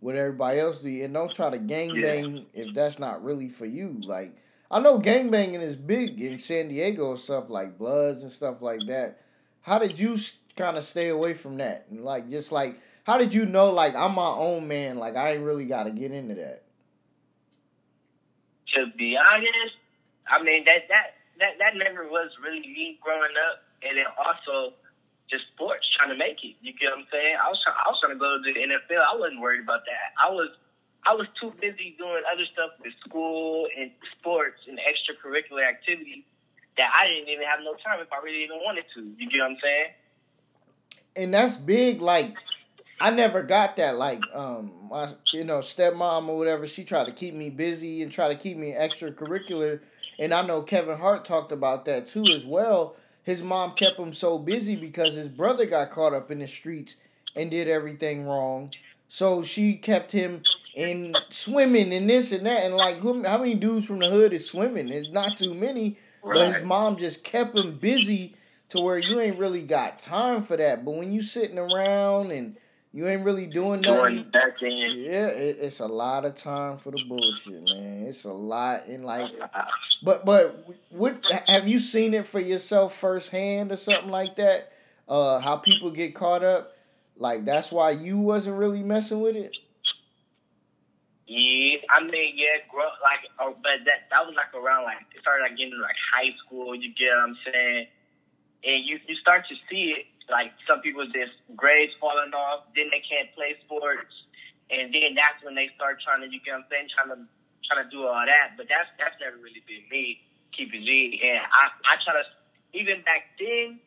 what 0.02 0.16
everybody 0.16 0.58
else 0.58 0.80
do, 0.80 1.04
and 1.04 1.14
don't 1.14 1.32
try 1.32 1.48
to 1.48 1.58
gang 1.58 2.00
bang 2.00 2.36
yeah. 2.52 2.64
if 2.64 2.74
that's 2.74 2.98
not 2.98 3.22
really 3.22 3.48
for 3.48 3.66
you. 3.66 4.00
Like 4.04 4.36
I 4.70 4.80
know 4.80 4.98
gang 4.98 5.30
banging 5.30 5.60
is 5.60 5.76
big 5.76 6.20
in 6.20 6.38
San 6.40 6.68
Diego 6.68 7.10
and 7.10 7.18
stuff 7.18 7.48
like 7.48 7.78
Bloods 7.78 8.22
and 8.22 8.32
stuff 8.32 8.60
like 8.60 8.80
that. 8.88 9.20
How 9.60 9.78
did 9.78 9.98
you 9.98 10.18
kind 10.56 10.76
of 10.76 10.82
stay 10.82 11.08
away 11.08 11.34
from 11.34 11.56
that? 11.58 11.86
And 11.88 12.04
like 12.04 12.28
just 12.28 12.50
like 12.50 12.80
how 13.04 13.16
did 13.16 13.32
you 13.32 13.46
know 13.46 13.70
like 13.70 13.94
I'm 13.94 14.14
my 14.14 14.26
own 14.26 14.66
man? 14.66 14.98
Like 14.98 15.16
I 15.16 15.34
ain't 15.34 15.44
really 15.44 15.66
got 15.66 15.84
to 15.84 15.92
get 15.92 16.10
into 16.10 16.34
that. 16.34 16.64
To 18.74 18.86
be 18.98 19.16
honest, 19.16 19.76
I 20.28 20.42
mean 20.42 20.64
that 20.64 20.88
that 20.88 21.14
that 21.38 21.58
that 21.60 21.76
never 21.76 22.08
was 22.08 22.30
really 22.42 22.60
me 22.60 22.98
growing 23.00 23.34
up, 23.50 23.62
and 23.84 23.96
then 23.96 24.06
also 24.18 24.74
just 25.30 25.44
sports, 25.54 25.88
trying 25.96 26.10
to 26.10 26.16
make 26.16 26.42
it. 26.44 26.56
You 26.60 26.72
get 26.72 26.90
what 26.90 27.00
I'm 27.00 27.06
saying? 27.10 27.36
I 27.36 27.48
was 27.48 27.60
trying, 27.62 27.76
I 27.78 27.88
was 27.90 27.98
trying 28.00 28.14
to 28.14 28.20
go 28.20 28.36
to 28.36 28.42
the 28.42 28.52
NFL. 28.58 29.02
I 29.02 29.16
wasn't 29.16 29.40
worried 29.40 29.62
about 29.62 29.82
that. 29.86 30.12
I 30.20 30.30
was 30.30 30.48
I 31.04 31.14
was 31.14 31.26
too 31.40 31.52
busy 31.60 31.96
doing 31.98 32.22
other 32.32 32.44
stuff 32.52 32.70
with 32.82 32.92
school 33.04 33.66
and 33.76 33.90
sports 34.18 34.60
and 34.68 34.78
extracurricular 34.78 35.68
activities 35.68 36.22
that 36.76 36.90
I 36.94 37.08
didn't 37.08 37.28
even 37.28 37.44
have 37.44 37.60
no 37.64 37.74
time 37.74 38.00
if 38.00 38.12
I 38.12 38.22
really 38.22 38.44
even 38.44 38.58
wanted 38.64 38.84
to. 38.94 39.00
You 39.18 39.28
get 39.28 39.38
what 39.38 39.50
I'm 39.50 39.56
saying? 39.60 39.86
And 41.16 41.34
that's 41.34 41.56
big. 41.56 42.00
Like 42.00 42.36
I 43.02 43.10
never 43.10 43.42
got 43.42 43.76
that. 43.76 43.96
Like, 43.96 44.22
um, 44.32 44.88
my 44.88 45.08
you 45.32 45.44
know 45.44 45.58
stepmom 45.58 46.28
or 46.28 46.38
whatever, 46.38 46.68
she 46.68 46.84
tried 46.84 47.08
to 47.08 47.12
keep 47.12 47.34
me 47.34 47.50
busy 47.50 48.02
and 48.02 48.12
try 48.12 48.28
to 48.28 48.36
keep 48.36 48.56
me 48.56 48.72
extracurricular. 48.72 49.80
And 50.20 50.32
I 50.32 50.46
know 50.46 50.62
Kevin 50.62 50.98
Hart 50.98 51.24
talked 51.24 51.50
about 51.50 51.84
that 51.86 52.06
too 52.06 52.26
as 52.26 52.46
well. 52.46 52.94
His 53.22 53.42
mom 53.42 53.72
kept 53.72 53.98
him 53.98 54.12
so 54.12 54.38
busy 54.38 54.76
because 54.76 55.14
his 55.14 55.28
brother 55.28 55.66
got 55.66 55.90
caught 55.90 56.14
up 56.14 56.30
in 56.30 56.40
the 56.40 56.48
streets 56.48 56.96
and 57.36 57.50
did 57.50 57.68
everything 57.68 58.26
wrong. 58.26 58.72
So 59.08 59.42
she 59.42 59.74
kept 59.74 60.12
him 60.12 60.42
in 60.74 61.14
swimming 61.30 61.92
and 61.92 62.08
this 62.08 62.32
and 62.32 62.46
that. 62.46 62.64
And 62.64 62.74
like, 62.74 62.98
who, 62.98 63.22
how 63.24 63.38
many 63.38 63.54
dudes 63.54 63.86
from 63.86 64.00
the 64.00 64.10
hood 64.10 64.32
is 64.32 64.48
swimming? 64.48 64.88
It's 64.88 65.10
not 65.10 65.38
too 65.38 65.54
many. 65.54 65.98
Right. 66.22 66.34
But 66.34 66.54
his 66.54 66.62
mom 66.64 66.96
just 66.96 67.24
kept 67.24 67.56
him 67.56 67.76
busy 67.76 68.34
to 68.70 68.80
where 68.80 68.98
you 68.98 69.20
ain't 69.20 69.38
really 69.38 69.62
got 69.62 69.98
time 69.98 70.42
for 70.42 70.56
that. 70.56 70.84
But 70.84 70.92
when 70.92 71.12
you 71.12 71.20
sitting 71.20 71.58
around 71.58 72.30
and 72.30 72.56
you 72.94 73.08
ain't 73.08 73.24
really 73.24 73.46
doing 73.46 73.80
nothing. 73.80 74.26
Yeah, 74.94 75.28
it, 75.28 75.56
it's 75.60 75.80
a 75.80 75.86
lot 75.86 76.26
of 76.26 76.34
time 76.34 76.76
for 76.76 76.90
the 76.90 77.02
bullshit, 77.08 77.62
man. 77.64 78.04
It's 78.06 78.24
a 78.24 78.32
lot 78.32 78.86
in 78.86 79.02
like, 79.02 79.30
but 80.02 80.26
but 80.26 80.62
what 80.90 81.18
have 81.48 81.66
you 81.66 81.78
seen 81.78 82.12
it 82.12 82.26
for 82.26 82.38
yourself 82.40 82.94
firsthand 82.94 83.72
or 83.72 83.76
something 83.76 84.10
like 84.10 84.36
that? 84.36 84.72
Uh, 85.08 85.40
how 85.40 85.56
people 85.56 85.90
get 85.90 86.14
caught 86.14 86.44
up, 86.44 86.76
like 87.16 87.46
that's 87.46 87.72
why 87.72 87.90
you 87.90 88.18
wasn't 88.18 88.56
really 88.58 88.82
messing 88.82 89.20
with 89.20 89.36
it. 89.36 89.56
Yeah, 91.26 91.78
I 91.88 92.02
mean, 92.04 92.34
yeah, 92.36 92.60
grow 92.70 92.84
like, 93.02 93.20
oh, 93.38 93.56
but 93.62 93.84
that 93.86 94.10
that 94.10 94.26
was 94.26 94.34
like 94.36 94.52
around 94.54 94.84
like 94.84 94.98
it 95.14 95.22
started 95.22 95.44
like 95.44 95.56
getting 95.56 95.80
like 95.80 95.96
high 96.14 96.34
school. 96.44 96.74
You 96.74 96.92
get 96.94 97.08
what 97.16 97.30
I'm 97.30 97.38
saying? 97.50 97.86
And 98.64 98.84
you 98.84 99.00
you 99.08 99.16
start 99.16 99.48
to 99.48 99.54
see 99.70 99.94
it 99.96 100.06
like 100.32 100.52
some 100.66 100.80
people 100.80 101.04
just 101.06 101.36
grades 101.54 101.92
falling 102.00 102.32
off, 102.32 102.64
then 102.74 102.88
they 102.90 103.04
can't 103.04 103.28
play 103.36 103.54
sports, 103.64 104.12
and 104.72 104.92
then 104.92 105.14
that's 105.14 105.38
when 105.44 105.54
they 105.54 105.70
start 105.76 106.00
trying 106.00 106.24
to 106.24 106.28
you 106.32 106.40
get 106.40 106.56
what 106.56 106.64
I'm 106.64 106.70
saying, 106.72 106.88
trying 106.90 107.12
to 107.12 107.20
trying 107.68 107.84
to 107.84 107.90
do 107.92 108.08
all 108.08 108.24
that. 108.24 108.56
But 108.56 108.66
that's 108.72 108.88
that's 108.98 109.16
never 109.20 109.36
really 109.36 109.62
been 109.68 109.84
me, 109.92 110.24
keep 110.50 110.72
it 110.72 110.82
And 110.82 111.44
I 111.44 111.70
I 111.86 112.00
try 112.02 112.16
to 112.16 112.24
even 112.72 113.04
back 113.04 113.36
then, 113.38 113.78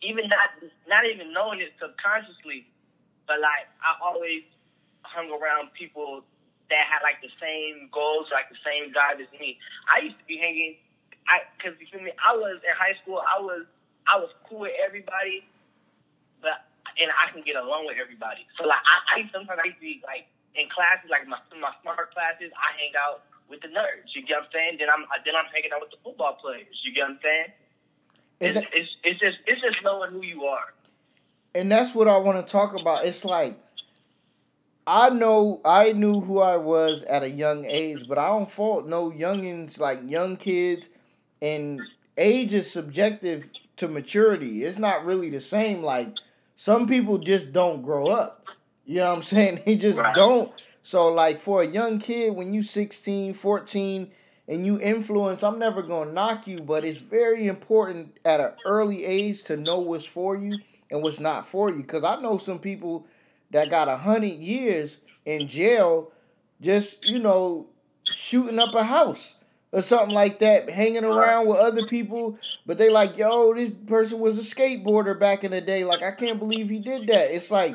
even 0.00 0.30
not 0.30 0.54
not 0.88 1.04
even 1.04 1.32
knowing 1.34 1.60
it 1.60 1.74
subconsciously, 1.82 2.66
but 3.26 3.42
like 3.42 3.66
I 3.82 3.98
always 4.00 4.46
hung 5.02 5.30
around 5.34 5.74
people 5.74 6.22
that 6.70 6.86
had 6.88 7.02
like 7.02 7.20
the 7.20 7.32
same 7.42 7.90
goals, 7.92 8.30
like 8.32 8.48
the 8.48 8.60
same 8.64 8.92
drive 8.92 9.20
as 9.20 9.28
me. 9.38 9.58
I 9.90 10.00
used 10.06 10.18
to 10.18 10.24
be 10.24 10.38
hanging, 10.38 10.78
I 11.28 11.44
because 11.58 11.76
you 11.80 11.86
feel 11.90 12.00
me. 12.00 12.12
I 12.22 12.32
was 12.34 12.62
in 12.64 12.74
high 12.74 12.96
school. 13.02 13.20
I 13.20 13.40
was 13.42 13.66
I 14.06 14.18
was 14.18 14.30
cool 14.48 14.60
with 14.60 14.72
everybody, 14.78 15.44
but 16.40 16.66
and 17.00 17.10
I 17.10 17.30
can 17.32 17.42
get 17.42 17.56
along 17.56 17.86
with 17.86 17.96
everybody. 18.00 18.46
So 18.58 18.66
like 18.66 18.82
I, 18.84 19.22
I 19.22 19.30
sometimes 19.32 19.60
I 19.62 19.66
used 19.68 19.78
to 19.78 19.86
be 19.86 20.02
like 20.04 20.26
in 20.54 20.68
classes, 20.68 21.08
like 21.10 21.26
my 21.26 21.38
my 21.60 21.72
smart 21.82 22.12
classes, 22.12 22.52
I 22.56 22.76
hang 22.76 22.92
out 22.98 23.22
with 23.48 23.60
the 23.60 23.68
nerds. 23.68 24.14
You 24.14 24.22
get 24.22 24.38
what 24.38 24.44
I'm 24.44 24.52
saying? 24.52 24.76
Then 24.78 24.88
I'm 24.92 25.04
then 25.24 25.34
I'm 25.36 25.48
hanging 25.52 25.70
out 25.74 25.80
with 25.80 25.90
the 25.90 26.00
football 26.02 26.34
players. 26.40 26.80
You 26.82 26.92
get 26.92 27.02
what 27.02 27.10
I'm 27.10 27.18
saying? 27.22 27.50
It's, 28.40 28.54
that, 28.58 28.68
it's, 28.72 28.96
it's 29.04 29.20
just 29.20 29.38
it's 29.46 29.60
just 29.60 29.76
knowing 29.84 30.10
who 30.10 30.22
you 30.22 30.44
are. 30.44 30.74
And 31.54 31.70
that's 31.70 31.94
what 31.94 32.08
I 32.08 32.18
want 32.18 32.44
to 32.44 32.50
talk 32.50 32.74
about. 32.78 33.04
It's 33.04 33.24
like 33.24 33.56
I 34.86 35.10
know 35.10 35.60
I 35.64 35.92
knew 35.92 36.20
who 36.20 36.40
I 36.40 36.56
was 36.56 37.02
at 37.04 37.22
a 37.22 37.30
young 37.30 37.64
age, 37.64 38.08
but 38.08 38.18
I 38.18 38.28
don't 38.28 38.50
fault 38.50 38.86
no 38.86 39.10
youngins 39.10 39.78
like 39.78 40.00
young 40.08 40.36
kids 40.36 40.90
and 41.40 41.80
age 42.16 42.52
is 42.52 42.70
subjective 42.70 43.50
to 43.82 43.88
maturity. 43.88 44.64
It's 44.64 44.78
not 44.78 45.04
really 45.04 45.28
the 45.28 45.40
same. 45.40 45.82
Like 45.82 46.16
some 46.54 46.86
people 46.86 47.18
just 47.18 47.52
don't 47.52 47.82
grow 47.82 48.06
up. 48.06 48.46
You 48.84 48.98
know 48.98 49.10
what 49.10 49.16
I'm 49.16 49.22
saying? 49.22 49.60
They 49.66 49.76
just 49.76 49.98
right. 49.98 50.14
don't. 50.14 50.52
So 50.82 51.12
like 51.12 51.38
for 51.38 51.62
a 51.62 51.66
young 51.66 51.98
kid, 51.98 52.34
when 52.34 52.54
you 52.54 52.62
16, 52.62 53.34
14, 53.34 54.10
and 54.48 54.66
you 54.66 54.78
influence, 54.80 55.42
I'm 55.42 55.58
never 55.58 55.82
gonna 55.82 56.12
knock 56.12 56.46
you, 56.46 56.60
but 56.60 56.84
it's 56.84 56.98
very 56.98 57.46
important 57.46 58.18
at 58.24 58.40
an 58.40 58.52
early 58.64 59.04
age 59.04 59.42
to 59.44 59.56
know 59.56 59.80
what's 59.80 60.04
for 60.04 60.36
you 60.36 60.58
and 60.90 61.02
what's 61.02 61.20
not 61.20 61.46
for 61.46 61.70
you. 61.70 61.82
Cause 61.84 62.04
I 62.04 62.20
know 62.20 62.38
some 62.38 62.58
people 62.58 63.06
that 63.50 63.70
got 63.70 63.88
a 63.88 63.96
hundred 63.96 64.38
years 64.38 64.98
in 65.24 65.46
jail 65.48 66.12
just, 66.60 67.04
you 67.06 67.18
know, 67.18 67.66
shooting 68.04 68.58
up 68.58 68.74
a 68.74 68.84
house 68.84 69.36
or 69.72 69.80
something 69.80 70.14
like 70.14 70.38
that, 70.40 70.68
hanging 70.68 71.04
around 71.04 71.46
with 71.46 71.58
other 71.58 71.86
people, 71.86 72.38
but 72.66 72.76
they 72.76 72.90
like, 72.90 73.16
yo, 73.16 73.54
this 73.54 73.70
person 73.70 74.20
was 74.20 74.38
a 74.38 74.42
skateboarder 74.54 75.18
back 75.18 75.44
in 75.44 75.50
the 75.50 75.60
day. 75.62 75.82
Like, 75.82 76.02
I 76.02 76.10
can't 76.10 76.38
believe 76.38 76.68
he 76.68 76.78
did 76.78 77.06
that. 77.08 77.34
It's 77.34 77.50
like 77.50 77.74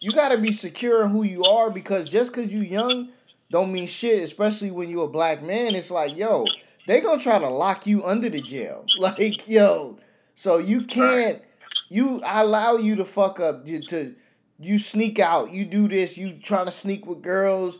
you 0.00 0.12
gotta 0.12 0.38
be 0.38 0.52
secure 0.52 1.04
in 1.04 1.10
who 1.10 1.22
you 1.22 1.44
are 1.44 1.70
because 1.70 2.04
just 2.04 2.32
cause 2.32 2.52
you 2.52 2.60
young 2.60 3.10
don't 3.50 3.72
mean 3.72 3.86
shit, 3.86 4.22
especially 4.22 4.72
when 4.72 4.90
you're 4.90 5.04
a 5.04 5.08
black 5.08 5.42
man. 5.42 5.76
It's 5.76 5.90
like, 5.90 6.16
yo, 6.16 6.46
they 6.86 7.00
gonna 7.00 7.22
try 7.22 7.38
to 7.38 7.48
lock 7.48 7.86
you 7.86 8.04
under 8.04 8.28
the 8.28 8.40
jail. 8.40 8.84
Like, 8.98 9.48
yo, 9.48 9.98
so 10.34 10.58
you 10.58 10.82
can't 10.82 11.42
you 11.88 12.20
I 12.26 12.42
allow 12.42 12.76
you 12.76 12.96
to 12.96 13.04
fuck 13.04 13.38
up 13.38 13.68
you 13.68 13.82
to 13.86 14.14
you 14.58 14.78
sneak 14.78 15.18
out, 15.18 15.52
you 15.52 15.64
do 15.64 15.86
this, 15.86 16.16
you 16.18 16.32
trying 16.42 16.66
to 16.66 16.72
sneak 16.72 17.06
with 17.06 17.22
girls 17.22 17.78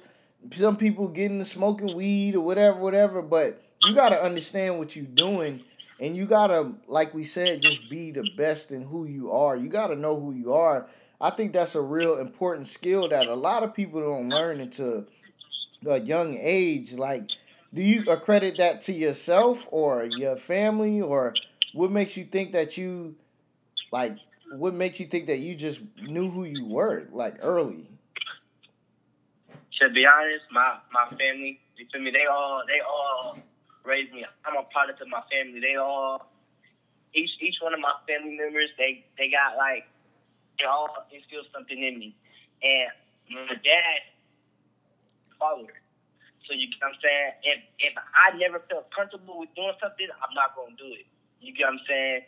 some 0.53 0.77
people 0.77 1.09
getting 1.09 1.39
to 1.39 1.45
smoking 1.45 1.95
weed 1.95 2.35
or 2.35 2.41
whatever, 2.41 2.79
whatever. 2.79 3.23
But 3.23 3.63
you 3.83 3.95
gotta 3.95 4.23
understand 4.23 4.79
what 4.79 4.97
you're 4.97 5.05
doing, 5.05 5.63
and 6.01 6.17
you 6.17 6.27
gotta, 6.27 6.73
like 6.89 7.15
we 7.15 7.25
said, 7.25 7.63
just 7.63 7.89
be 7.89 8.11
the 8.11 8.29
best 8.37 8.71
in 8.73 8.83
who 8.83 9.07
you 9.07 9.33
are. 9.33 9.57
You 9.57 9.69
gotta 9.69 9.97
know 9.97 10.19
who 10.19 10.33
you 10.33 10.53
are. 10.53 10.89
I 11.21 11.31
think 11.31 11.53
that's 11.53 11.75
a 11.75 11.81
real 11.81 12.19
important 12.19 12.67
skill 12.67 13.09
that 13.09 13.27
a 13.27 13.35
lot 13.35 13.63
of 13.63 13.75
people 13.75 14.01
don't 14.01 14.29
learn 14.29 14.61
until 14.61 15.07
a 15.89 16.01
young 16.01 16.37
age. 16.39 16.93
Like, 16.93 17.29
do 17.73 17.83
you 17.83 18.05
accredit 18.11 18.59
that 18.59 18.81
to 18.83 18.93
yourself 18.93 19.67
or 19.71 20.05
your 20.05 20.37
family, 20.37 21.01
or 21.01 21.35
what 21.73 21.91
makes 21.91 22.17
you 22.17 22.25
think 22.25 22.53
that 22.53 22.77
you, 22.77 23.17
like, 23.93 24.17
what 24.53 24.75
makes 24.75 25.01
you 25.01 25.07
think 25.07 25.27
that 25.27 25.39
you 25.39 25.55
just 25.55 25.81
knew 26.03 26.31
who 26.31 26.45
you 26.45 26.67
were, 26.67 27.09
like, 27.13 27.37
early? 27.43 27.89
To 29.81 29.89
be 29.91 30.07
honest, 30.07 30.45
my 30.51 30.79
my 30.93 31.07
family, 31.17 31.61
you 31.77 31.87
feel 31.93 32.01
me? 32.01 32.11
They 32.11 32.27
all 32.27 32.63
they 32.67 32.81
all 32.81 33.39
raised 33.85 34.13
me. 34.13 34.25
I'm 34.45 34.57
a 34.57 34.63
product 34.73 35.01
of 35.01 35.09
my 35.09 35.23
family. 35.31 35.61
They 35.61 35.77
all 35.77 36.27
each 37.15 37.31
each 37.41 37.57
one 37.61 37.75
of 37.75 37.81
my 37.81 37.95
family 38.09 38.37
members, 38.37 38.71
they 38.79 39.05
they 39.19 39.31
got 39.31 39.57
like 39.57 39.85
they 40.59 40.65
all 40.65 40.89
instilled 41.13 41.47
something 41.53 41.77
in 41.77 41.99
me. 41.99 42.17
And 42.63 42.91
my 43.49 43.57
dad 43.61 44.01
followed. 45.39 45.77
So 46.49 46.55
you 46.55 46.71
get 46.71 46.81
what 46.81 46.95
I'm 46.95 46.99
saying? 47.03 47.31
If 47.43 47.59
if 47.81 47.95
I 48.15 48.37
never 48.39 48.63
felt 48.71 48.89
comfortable 48.93 49.41
with 49.41 49.53
doing 49.57 49.77
something, 49.81 50.09
I'm 50.23 50.33
not 50.35 50.57
gonna 50.57 50.77
do 50.79 50.89
it. 50.89 51.05
You 51.41 51.53
get 51.53 51.69
what 51.69 51.81
I'm 51.81 51.85
saying? 51.89 52.23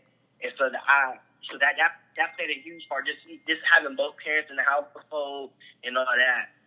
And 0.44 0.52
so 0.58 0.68
that 0.68 0.84
I 0.84 1.16
so 1.48 1.56
that 1.56 1.80
that 1.80 1.96
that 2.16 2.36
played 2.36 2.50
a 2.52 2.60
huge 2.60 2.84
part. 2.88 3.06
Just 3.06 3.24
just 3.48 3.62
having 3.64 3.96
both 3.96 4.20
parents 4.20 4.50
in 4.50 4.56
the 4.56 4.66
household 4.66 5.56
and 5.84 5.96
all 5.96 6.04
that 6.04 6.57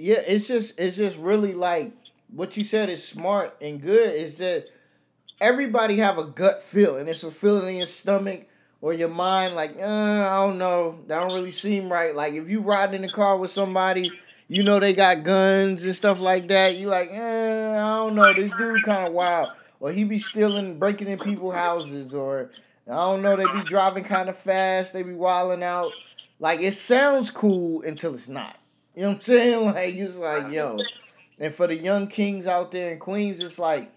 yeah, 0.00 0.22
it's 0.26 0.48
just 0.48 0.80
it's 0.80 0.96
just 0.96 1.18
really 1.18 1.52
like 1.52 1.92
what 2.32 2.56
you 2.56 2.64
said 2.64 2.88
is 2.88 3.06
smart 3.06 3.54
and 3.60 3.82
good. 3.82 4.14
Is 4.14 4.38
that 4.38 4.66
everybody 5.40 5.98
have 5.98 6.16
a 6.16 6.24
gut 6.24 6.62
feeling? 6.62 7.06
It's 7.06 7.22
a 7.22 7.30
feeling 7.30 7.68
in 7.68 7.76
your 7.76 7.86
stomach 7.86 8.46
or 8.80 8.94
your 8.94 9.10
mind, 9.10 9.54
like 9.54 9.76
uh, 9.76 9.84
I 9.84 10.36
don't 10.46 10.56
know, 10.56 11.00
that 11.06 11.20
don't 11.20 11.32
really 11.32 11.50
seem 11.50 11.92
right. 11.92 12.16
Like 12.16 12.32
if 12.32 12.48
you 12.48 12.62
riding 12.62 12.94
in 12.94 13.02
the 13.02 13.12
car 13.12 13.36
with 13.36 13.50
somebody, 13.50 14.10
you 14.48 14.62
know 14.62 14.80
they 14.80 14.94
got 14.94 15.22
guns 15.22 15.84
and 15.84 15.94
stuff 15.94 16.18
like 16.18 16.48
that. 16.48 16.76
You 16.76 16.86
like, 16.86 17.10
eh, 17.12 17.72
I 17.74 17.96
don't 17.96 18.14
know, 18.14 18.32
this 18.32 18.50
dude 18.56 18.82
kind 18.84 19.06
of 19.06 19.12
wild, 19.12 19.50
or 19.80 19.92
he 19.92 20.04
be 20.04 20.18
stealing, 20.18 20.78
breaking 20.78 21.08
in 21.08 21.18
people's 21.18 21.54
houses, 21.54 22.14
or 22.14 22.50
I 22.88 22.94
don't 22.94 23.20
know, 23.20 23.36
they 23.36 23.44
be 23.52 23.64
driving 23.64 24.04
kind 24.04 24.30
of 24.30 24.38
fast, 24.38 24.94
they 24.94 25.02
be 25.02 25.12
wilding 25.12 25.62
out. 25.62 25.92
Like 26.38 26.60
it 26.60 26.72
sounds 26.72 27.30
cool 27.30 27.82
until 27.82 28.14
it's 28.14 28.28
not. 28.28 28.56
You 28.94 29.02
know 29.02 29.08
what 29.08 29.14
I'm 29.16 29.20
saying? 29.20 29.64
Like 29.74 29.94
it's 29.94 30.18
like, 30.18 30.52
yo. 30.52 30.78
And 31.42 31.54
for 31.54 31.66
the 31.66 31.74
young 31.74 32.06
kings 32.06 32.46
out 32.46 32.70
there 32.70 32.92
in 32.92 32.98
Queens, 32.98 33.40
it's 33.40 33.58
like 33.58 33.90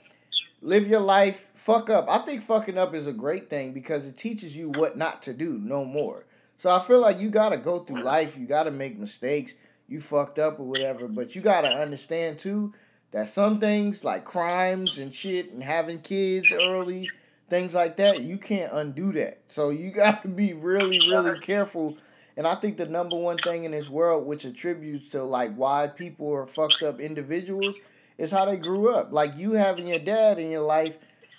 live 0.61 0.87
your 0.87 1.01
life, 1.01 1.51
fuck 1.53 1.89
up. 1.89 2.09
I 2.09 2.19
think 2.19 2.41
fucking 2.41 2.77
up 2.77 2.95
is 2.95 3.05
a 3.05 3.11
great 3.11 3.49
thing 3.49 3.73
because 3.73 4.07
it 4.07 4.17
teaches 4.17 4.55
you 4.55 4.69
what 4.69 4.97
not 4.97 5.21
to 5.23 5.33
do 5.33 5.59
no 5.61 5.83
more. 5.83 6.25
So 6.55 6.69
I 6.69 6.79
feel 6.79 7.01
like 7.01 7.19
you 7.19 7.29
gotta 7.29 7.57
go 7.57 7.79
through 7.79 8.01
life, 8.01 8.37
you 8.37 8.47
gotta 8.47 8.71
make 8.71 8.97
mistakes, 8.97 9.55
you 9.89 9.99
fucked 9.99 10.39
up 10.39 10.57
or 10.57 10.63
whatever, 10.63 11.09
but 11.09 11.35
you 11.35 11.41
gotta 11.41 11.67
understand 11.67 12.39
too 12.39 12.73
that 13.11 13.27
some 13.27 13.59
things 13.59 14.05
like 14.05 14.23
crimes 14.23 14.97
and 14.97 15.13
shit 15.13 15.51
and 15.51 15.61
having 15.61 15.99
kids 15.99 16.51
early, 16.53 17.09
things 17.49 17.75
like 17.75 17.97
that, 17.97 18.21
you 18.21 18.37
can't 18.37 18.71
undo 18.71 19.11
that. 19.11 19.41
So 19.49 19.69
you 19.69 19.91
gotta 19.91 20.29
be 20.29 20.53
really, 20.53 20.99
really 21.09 21.39
careful 21.39 21.97
and 22.35 22.47
I 22.47 22.55
think 22.55 22.77
the 22.77 22.87
number 22.87 23.15
one 23.15 23.37
thing 23.37 23.63
in 23.63 23.71
this 23.71 23.89
world, 23.89 24.25
which 24.25 24.45
attributes 24.45 25.09
to 25.11 25.23
like 25.23 25.53
why 25.55 25.87
people 25.87 26.31
are 26.33 26.45
fucked 26.45 26.81
up 26.83 26.99
individuals, 26.99 27.77
is 28.17 28.31
how 28.31 28.45
they 28.45 28.57
grew 28.57 28.93
up. 28.93 29.11
Like 29.11 29.37
you 29.37 29.53
having 29.53 29.87
your 29.87 29.99
dad 29.99 30.39
in 30.39 30.49
your 30.49 30.63
life, 30.63 30.97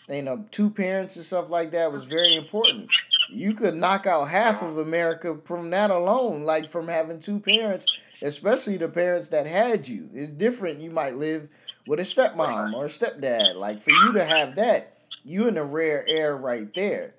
you 0.08 0.18
uh, 0.18 0.20
know, 0.20 0.44
two 0.50 0.70
parents 0.70 1.16
and 1.16 1.24
stuff 1.24 1.50
like 1.50 1.70
that 1.72 1.90
was 1.90 2.04
very 2.04 2.34
important. 2.34 2.88
you 3.30 3.54
could 3.54 3.74
knock 3.74 4.06
out 4.06 4.28
half 4.28 4.62
of 4.62 4.78
America 4.78 5.38
from 5.44 5.70
that 5.70 5.90
alone, 5.90 6.42
like 6.42 6.70
from 6.70 6.88
having 6.88 7.20
two 7.20 7.40
parents, 7.40 7.86
especially 8.22 8.76
the 8.76 8.88
parents 8.88 9.28
that 9.28 9.46
had 9.46 9.88
you. 9.88 10.10
It's 10.14 10.32
different. 10.32 10.80
You 10.80 10.90
might 10.90 11.16
live 11.16 11.48
with 11.86 12.00
a 12.00 12.02
stepmom 12.02 12.74
or 12.74 12.86
a 12.86 12.88
stepdad. 12.88 13.56
Like 13.56 13.82
for 13.82 13.90
you 13.90 14.12
to 14.12 14.24
have 14.24 14.54
that, 14.56 14.98
you're 15.24 15.48
in 15.48 15.56
a 15.56 15.64
rare 15.64 16.04
air 16.06 16.36
right 16.36 16.72
there. 16.74 17.14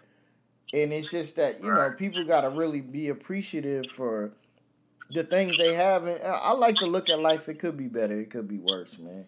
And 0.76 0.92
it's 0.92 1.10
just 1.10 1.38
that, 1.38 1.64
you 1.64 1.72
know, 1.72 1.94
people 1.98 2.26
gotta 2.26 2.50
really 2.50 2.82
be 2.82 3.08
appreciative 3.08 3.90
for 3.90 4.34
the 5.10 5.24
things 5.24 5.58
they 5.58 5.74
have 5.74 6.06
and 6.06 6.22
I 6.22 6.52
like 6.52 6.76
to 6.78 6.86
look 6.86 7.10
at 7.10 7.20
life, 7.20 7.48
it 7.48 7.60
could 7.60 7.78
be 7.78 7.88
better, 7.88 8.20
it 8.20 8.30
could 8.30 8.48
be 8.48 8.58
worse, 8.58 9.00
man. 9.00 9.26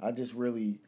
I 0.00 0.10
just 0.10 0.34
really 0.34 0.80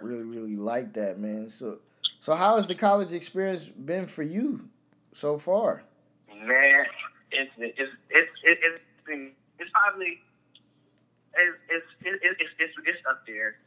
really, 0.00 0.24
really 0.24 0.56
like 0.56 0.92
that, 0.94 1.18
man. 1.18 1.48
So 1.48 1.78
so 2.20 2.34
how 2.34 2.56
has 2.56 2.66
the 2.66 2.74
college 2.74 3.12
experience 3.12 3.64
been 3.64 4.06
for 4.06 4.24
you 4.24 4.68
so 5.12 5.38
far? 5.38 5.84
Man, 6.28 6.86
it's 7.30 7.52
it's 7.56 7.78
it's 8.10 8.30
it's 8.42 8.60
it's, 8.64 8.80
been, 9.06 9.30
it's 9.60 9.70
probably 9.70 10.18
it's 11.34 11.86
it's, 12.00 12.18
it's 12.22 12.52
it's 12.58 12.74
it's 12.84 12.98
up 13.08 13.24
there. 13.26 13.58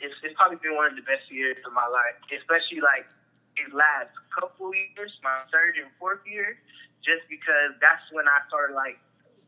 It's 0.00 0.14
it's 0.22 0.34
probably 0.34 0.58
been 0.62 0.76
one 0.76 0.90
of 0.90 0.96
the 0.96 1.02
best 1.02 1.30
years 1.30 1.56
of 1.64 1.72
my 1.72 1.86
life, 1.86 2.20
especially 2.36 2.80
like 2.80 3.06
these 3.56 3.72
last 3.72 4.12
couple 4.32 4.72
years, 4.72 5.12
my 5.22 5.44
third 5.52 5.76
and 5.76 5.90
fourth 6.00 6.24
year, 6.24 6.58
just 7.04 7.26
because 7.28 7.76
that's 7.82 8.02
when 8.14 8.26
I 8.26 8.40
started 8.48 8.74
like 8.74 8.96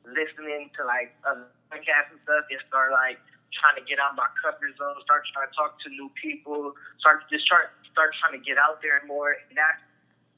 listening 0.04 0.68
to 0.76 0.84
like 0.84 1.16
other 1.24 1.48
podcasts 1.72 2.12
and 2.12 2.20
stuff 2.22 2.44
and 2.50 2.60
start 2.68 2.92
like 2.92 3.16
trying 3.56 3.78
to 3.78 3.84
get 3.86 4.02
out 4.02 4.18
my 4.18 4.28
comfort 4.42 4.74
zone, 4.76 4.98
start 5.06 5.24
trying 5.32 5.48
to 5.48 5.54
talk 5.54 5.78
to 5.86 5.88
new 5.88 6.10
people, 6.18 6.74
start 7.00 7.24
just 7.30 7.46
start 7.46 7.72
start 7.88 8.12
trying 8.20 8.36
to 8.36 8.42
get 8.42 8.58
out 8.58 8.82
there 8.82 9.00
more. 9.06 9.38
And 9.48 9.56
that 9.56 9.80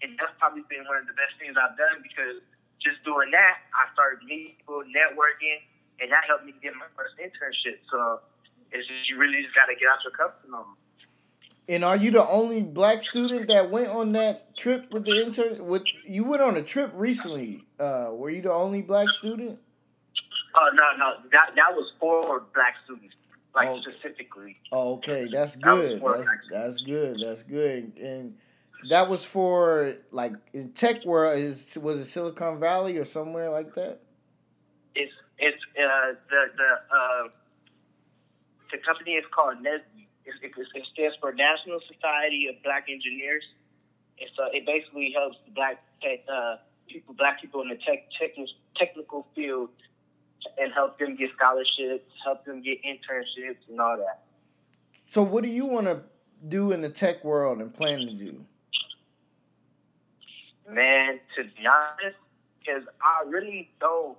and 0.04 0.14
that's 0.20 0.34
probably 0.38 0.62
been 0.68 0.84
one 0.84 1.00
of 1.00 1.08
the 1.08 1.16
best 1.16 1.34
things 1.40 1.56
I've 1.56 1.74
done 1.74 2.04
because 2.04 2.44
just 2.84 3.00
doing 3.02 3.32
that, 3.32 3.64
I 3.72 3.88
started 3.96 4.20
meeting 4.22 4.54
people, 4.60 4.84
networking, 4.84 5.64
and 5.98 6.12
that 6.12 6.28
helped 6.28 6.44
me 6.44 6.52
get 6.60 6.76
my 6.76 6.86
first 6.92 7.16
internship. 7.16 7.80
So 7.88 8.20
it's 8.70 8.84
just 8.86 9.08
you 9.08 9.16
really 9.16 9.42
just 9.42 9.56
got 9.56 9.72
to 9.72 9.74
get 9.74 9.88
out 9.88 10.04
your 10.04 10.12
comfort 10.12 10.44
zone. 10.44 10.76
And 11.68 11.84
are 11.84 11.96
you 11.96 12.12
the 12.12 12.26
only 12.26 12.62
black 12.62 13.02
student 13.02 13.48
that 13.48 13.70
went 13.70 13.88
on 13.88 14.12
that 14.12 14.56
trip 14.56 14.92
with 14.92 15.04
the 15.04 15.24
intern? 15.24 15.66
With 15.66 15.82
you 16.04 16.24
went 16.24 16.42
on 16.42 16.56
a 16.56 16.62
trip 16.62 16.92
recently. 16.94 17.64
Uh, 17.78 18.10
were 18.12 18.30
you 18.30 18.42
the 18.42 18.52
only 18.52 18.82
black 18.82 19.10
student? 19.10 19.58
Oh 20.54 20.70
no, 20.72 20.96
no, 20.96 21.14
that 21.32 21.50
that 21.56 21.74
was 21.74 21.92
for 21.98 22.44
black 22.54 22.76
students, 22.84 23.16
like 23.54 23.68
oh. 23.68 23.80
specifically. 23.80 24.56
Oh, 24.70 24.94
okay, 24.94 25.26
that's 25.30 25.56
good. 25.56 26.00
That 26.00 26.16
that's 26.16 26.28
that's 26.50 26.78
good. 26.78 27.20
That's 27.20 27.42
good. 27.42 27.92
And 28.00 28.36
that 28.88 29.08
was 29.08 29.24
for 29.24 29.94
like 30.12 30.34
in 30.52 30.72
tech 30.72 31.04
world. 31.04 31.38
Is 31.38 31.76
was 31.82 31.96
it 31.96 32.04
Silicon 32.04 32.60
Valley 32.60 32.96
or 32.96 33.04
somewhere 33.04 33.50
like 33.50 33.74
that? 33.74 34.00
It's 34.94 35.12
it's 35.38 35.62
uh, 35.78 36.12
the 36.30 36.44
the 36.56 36.96
uh, 36.96 37.28
the 38.70 38.78
company 38.78 39.12
is 39.12 39.24
called 39.34 39.56
NSBE. 39.58 39.95
It, 40.26 40.34
it, 40.42 40.86
stands 40.92 41.16
for 41.20 41.32
National 41.32 41.80
Society 41.86 42.48
of 42.48 42.62
Black 42.62 42.86
Engineers. 42.90 43.44
And 44.20 44.28
so 44.36 44.44
it 44.52 44.66
basically 44.66 45.12
helps 45.14 45.36
black 45.54 45.82
tech, 46.02 46.24
uh, 46.28 46.56
people, 46.88 47.14
black 47.14 47.40
people 47.40 47.62
in 47.62 47.68
the 47.68 47.76
tech, 47.76 48.08
tech 48.18 48.30
technical 48.76 49.26
field, 49.34 49.70
and 50.58 50.72
help 50.72 50.98
them 50.98 51.16
get 51.16 51.30
scholarships, 51.36 52.10
help 52.24 52.44
them 52.44 52.62
get 52.62 52.78
internships, 52.82 53.58
and 53.68 53.80
all 53.80 53.96
that. 53.96 54.24
So, 55.08 55.22
what 55.22 55.44
do 55.44 55.50
you 55.50 55.66
want 55.66 55.86
to 55.86 56.02
do 56.48 56.72
in 56.72 56.80
the 56.80 56.88
tech 56.88 57.24
world 57.24 57.60
and 57.60 57.72
plan 57.72 58.00
to 58.00 58.12
do? 58.12 58.44
Man, 60.68 61.20
to 61.36 61.44
be 61.44 61.66
honest, 61.66 62.16
because 62.58 62.82
I 63.00 63.28
really 63.28 63.70
don't 63.80 64.16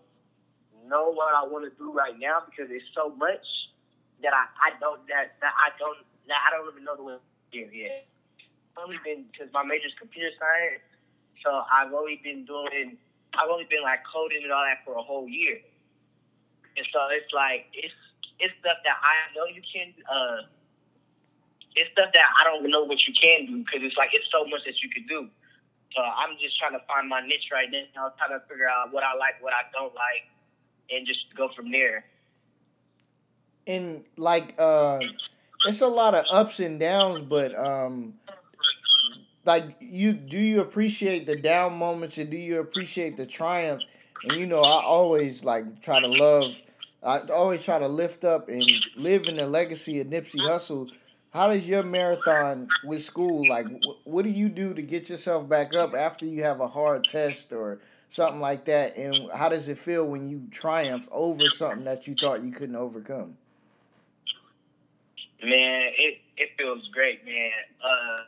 know 0.87 1.11
what 1.11 1.35
I 1.35 1.45
want 1.45 1.65
to 1.65 1.77
do 1.77 1.91
right 1.91 2.17
now 2.17 2.43
because 2.49 2.69
there's 2.69 2.81
so 2.95 3.13
much 3.15 3.45
that 4.23 4.33
I, 4.33 4.45
I 4.59 4.69
don't 4.81 5.01
that, 5.07 5.37
that 5.41 5.53
I 5.57 5.69
don't 5.77 5.97
that 6.27 6.39
I 6.45 6.49
don't 6.51 6.67
even 6.71 6.83
know 6.83 6.95
the 6.95 7.03
way 7.03 7.15
do 7.51 7.65
yet. 7.71 8.07
I've 8.75 8.83
only 8.83 8.99
been 9.03 9.25
because 9.31 9.51
my 9.53 9.63
major 9.63 9.87
is 9.87 9.95
computer 9.97 10.29
science, 10.37 10.83
so 11.43 11.63
I've 11.71 11.93
only 11.93 12.19
been 12.23 12.45
doing 12.45 12.97
I've 13.37 13.49
only 13.49 13.65
been 13.69 13.83
like 13.83 14.01
coding 14.05 14.43
and 14.43 14.51
all 14.51 14.65
that 14.65 14.83
for 14.85 14.97
a 14.97 15.03
whole 15.03 15.27
year, 15.27 15.59
and 16.75 16.85
so 16.91 16.99
it's 17.11 17.31
like 17.33 17.69
it's 17.73 17.93
it's 18.39 18.53
stuff 18.61 18.77
that 18.83 18.97
I 19.01 19.33
know 19.35 19.45
you 19.49 19.61
can. 19.61 19.93
Uh, 20.05 20.49
it's 21.77 21.91
stuff 21.93 22.09
that 22.13 22.25
I 22.25 22.43
don't 22.43 22.65
know 22.69 22.83
what 22.83 22.97
you 23.05 23.13
can 23.13 23.45
do 23.45 23.61
because 23.61 23.85
it's 23.85 23.97
like 23.97 24.09
it's 24.13 24.25
so 24.33 24.45
much 24.49 24.65
that 24.65 24.81
you 24.81 24.89
can 24.89 25.05
do. 25.05 25.29
So 25.93 26.01
I'm 26.01 26.33
just 26.41 26.57
trying 26.57 26.73
to 26.73 26.81
find 26.89 27.07
my 27.07 27.21
niche 27.21 27.53
right 27.53 27.69
now, 27.69 28.11
trying 28.17 28.33
to 28.33 28.41
figure 28.49 28.67
out 28.67 28.91
what 28.91 29.05
I 29.05 29.13
like, 29.13 29.37
what 29.45 29.53
I 29.53 29.69
don't 29.71 29.93
like, 29.93 30.25
and 30.89 31.05
just 31.05 31.29
go 31.37 31.49
from 31.53 31.71
there 31.71 32.03
and 33.67 34.03
like 34.17 34.55
uh 34.57 34.99
it's 35.65 35.81
a 35.81 35.87
lot 35.87 36.13
of 36.15 36.25
ups 36.31 36.59
and 36.59 36.79
downs, 36.79 37.21
but 37.21 37.55
um 37.55 38.13
like 39.45 39.77
you 39.79 40.13
do 40.13 40.37
you 40.37 40.61
appreciate 40.61 41.25
the 41.25 41.35
down 41.35 41.77
moments 41.77 42.17
and 42.17 42.29
do 42.29 42.37
you 42.37 42.59
appreciate 42.59 43.17
the 43.17 43.25
triumphs? 43.25 43.85
And 44.23 44.37
you 44.37 44.45
know, 44.45 44.61
I 44.61 44.83
always 44.83 45.43
like 45.43 45.81
try 45.81 45.99
to 45.99 46.07
love 46.07 46.51
I 47.03 47.19
always 47.33 47.63
try 47.63 47.79
to 47.79 47.87
lift 47.87 48.25
up 48.25 48.49
and 48.49 48.63
live 48.95 49.25
in 49.27 49.37
the 49.37 49.47
legacy 49.47 49.99
of 50.01 50.07
Nipsey 50.07 50.39
Hussle. 50.39 50.89
How 51.33 51.47
does 51.47 51.67
your 51.67 51.83
marathon 51.83 52.67
with 52.83 53.03
school 53.03 53.47
like? 53.47 53.67
what 54.05 54.23
do 54.23 54.29
you 54.29 54.49
do 54.49 54.73
to 54.73 54.81
get 54.81 55.09
yourself 55.09 55.47
back 55.47 55.75
up 55.75 55.93
after 55.93 56.25
you 56.25 56.43
have 56.43 56.59
a 56.59 56.67
hard 56.67 57.05
test 57.07 57.53
or 57.53 57.79
something 58.07 58.41
like 58.41 58.65
that? 58.65 58.97
And 58.97 59.29
how 59.31 59.49
does 59.49 59.69
it 59.69 59.77
feel 59.77 60.05
when 60.05 60.27
you 60.27 60.47
triumph 60.51 61.07
over 61.11 61.47
something 61.49 61.85
that 61.85 62.07
you 62.07 62.15
thought 62.19 62.43
you 62.43 62.51
couldn't 62.51 62.75
overcome? 62.75 63.37
Man, 65.43 65.93
it, 65.97 66.17
it 66.37 66.49
feels 66.57 66.87
great, 66.89 67.23
man. 67.25 67.51
Uh, 67.77 68.25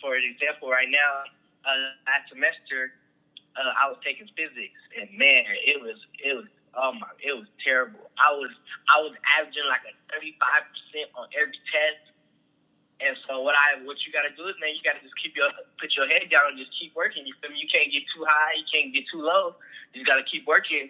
for 0.00 0.16
example, 0.16 0.68
right 0.68 0.90
now, 0.90 1.24
uh, 1.64 1.96
last 2.04 2.28
semester, 2.28 2.92
uh, 3.56 3.72
I 3.72 3.88
was 3.88 3.96
taking 4.04 4.28
physics, 4.36 4.76
and 5.00 5.08
man, 5.16 5.48
it 5.64 5.80
was 5.80 5.96
it 6.20 6.36
was 6.36 6.44
oh 6.76 6.92
my, 6.92 7.08
it 7.24 7.32
was 7.32 7.48
terrible. 7.64 8.12
I 8.20 8.36
was 8.36 8.52
I 8.92 9.00
was 9.00 9.16
averaging 9.32 9.64
like 9.66 9.82
a 9.88 9.96
thirty 10.12 10.36
five 10.36 10.68
percent 10.68 11.08
on 11.16 11.26
every 11.32 11.56
test, 11.72 12.04
and 13.00 13.16
so 13.24 13.40
what 13.40 13.56
I 13.56 13.80
what 13.88 13.96
you 14.04 14.12
got 14.12 14.28
to 14.28 14.32
do 14.36 14.44
is 14.46 14.54
man, 14.60 14.76
you 14.76 14.84
got 14.84 15.00
to 15.00 15.02
just 15.02 15.16
keep 15.16 15.32
your 15.34 15.48
put 15.80 15.96
your 15.96 16.04
head 16.04 16.28
down 16.28 16.52
and 16.52 16.60
just 16.60 16.76
keep 16.76 16.92
working. 16.92 17.24
You 17.24 17.32
feel 17.40 17.48
me? 17.48 17.58
You 17.64 17.70
can't 17.72 17.88
get 17.88 18.04
too 18.12 18.28
high, 18.28 18.60
you 18.60 18.68
can't 18.68 18.92
get 18.92 19.08
too 19.08 19.24
low. 19.24 19.56
You 19.96 20.04
got 20.04 20.20
to 20.20 20.26
keep 20.28 20.44
working, 20.44 20.84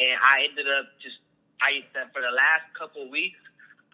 and 0.00 0.16
I 0.24 0.48
ended 0.48 0.64
up 0.64 0.96
just 0.96 1.20
I 1.60 1.84
for 2.16 2.24
the 2.24 2.32
last 2.32 2.72
couple 2.72 3.04
of 3.04 3.12
weeks. 3.12 3.38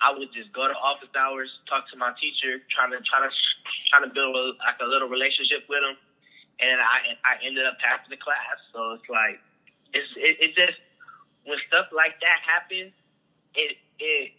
I 0.02 0.12
would 0.12 0.32
just 0.34 0.52
go 0.52 0.66
to 0.68 0.74
office 0.74 1.12
hours, 1.16 1.50
talk 1.68 1.88
to 1.92 1.96
my 1.96 2.12
teacher, 2.20 2.60
trying 2.70 2.90
to 2.90 3.00
try 3.06 3.22
to 3.22 3.30
trying 3.90 4.08
to 4.08 4.12
build 4.12 4.34
a, 4.36 4.54
like 4.62 4.78
a 4.82 4.88
little 4.88 5.08
relationship 5.08 5.64
with 5.68 5.82
him, 5.82 5.96
and 6.60 6.80
I 6.80 7.14
I 7.24 7.38
ended 7.44 7.66
up 7.66 7.78
passing 7.78 8.10
the 8.10 8.20
class. 8.20 8.58
So 8.72 8.98
it's 8.98 9.08
like 9.08 9.38
it's 9.94 10.10
it, 10.16 10.36
it 10.40 10.50
just 10.56 10.78
when 11.46 11.58
stuff 11.68 11.86
like 11.94 12.18
that 12.20 12.40
happens, 12.44 12.92
it 13.54 13.76
it 14.00 14.32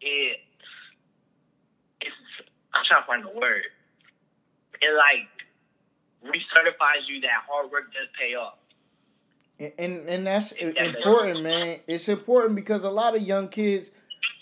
it 0.00 0.38
it's 2.00 2.20
I'm 2.74 2.84
trying 2.84 3.02
to 3.02 3.06
find 3.06 3.24
the 3.24 3.34
word. 3.38 3.70
It 4.82 4.92
like 4.96 5.30
recertifies 6.24 7.06
you 7.06 7.20
that 7.22 7.44
hard 7.48 7.70
work 7.70 7.92
does 7.92 8.08
pay 8.18 8.34
off. 8.34 8.58
And 9.60 10.08
and 10.08 10.26
that's 10.26 10.52
important, 10.52 11.42
man. 11.42 11.78
It's 11.86 12.08
important 12.08 12.56
because 12.56 12.82
a 12.82 12.90
lot 12.90 13.14
of 13.16 13.22
young 13.22 13.48
kids, 13.48 13.92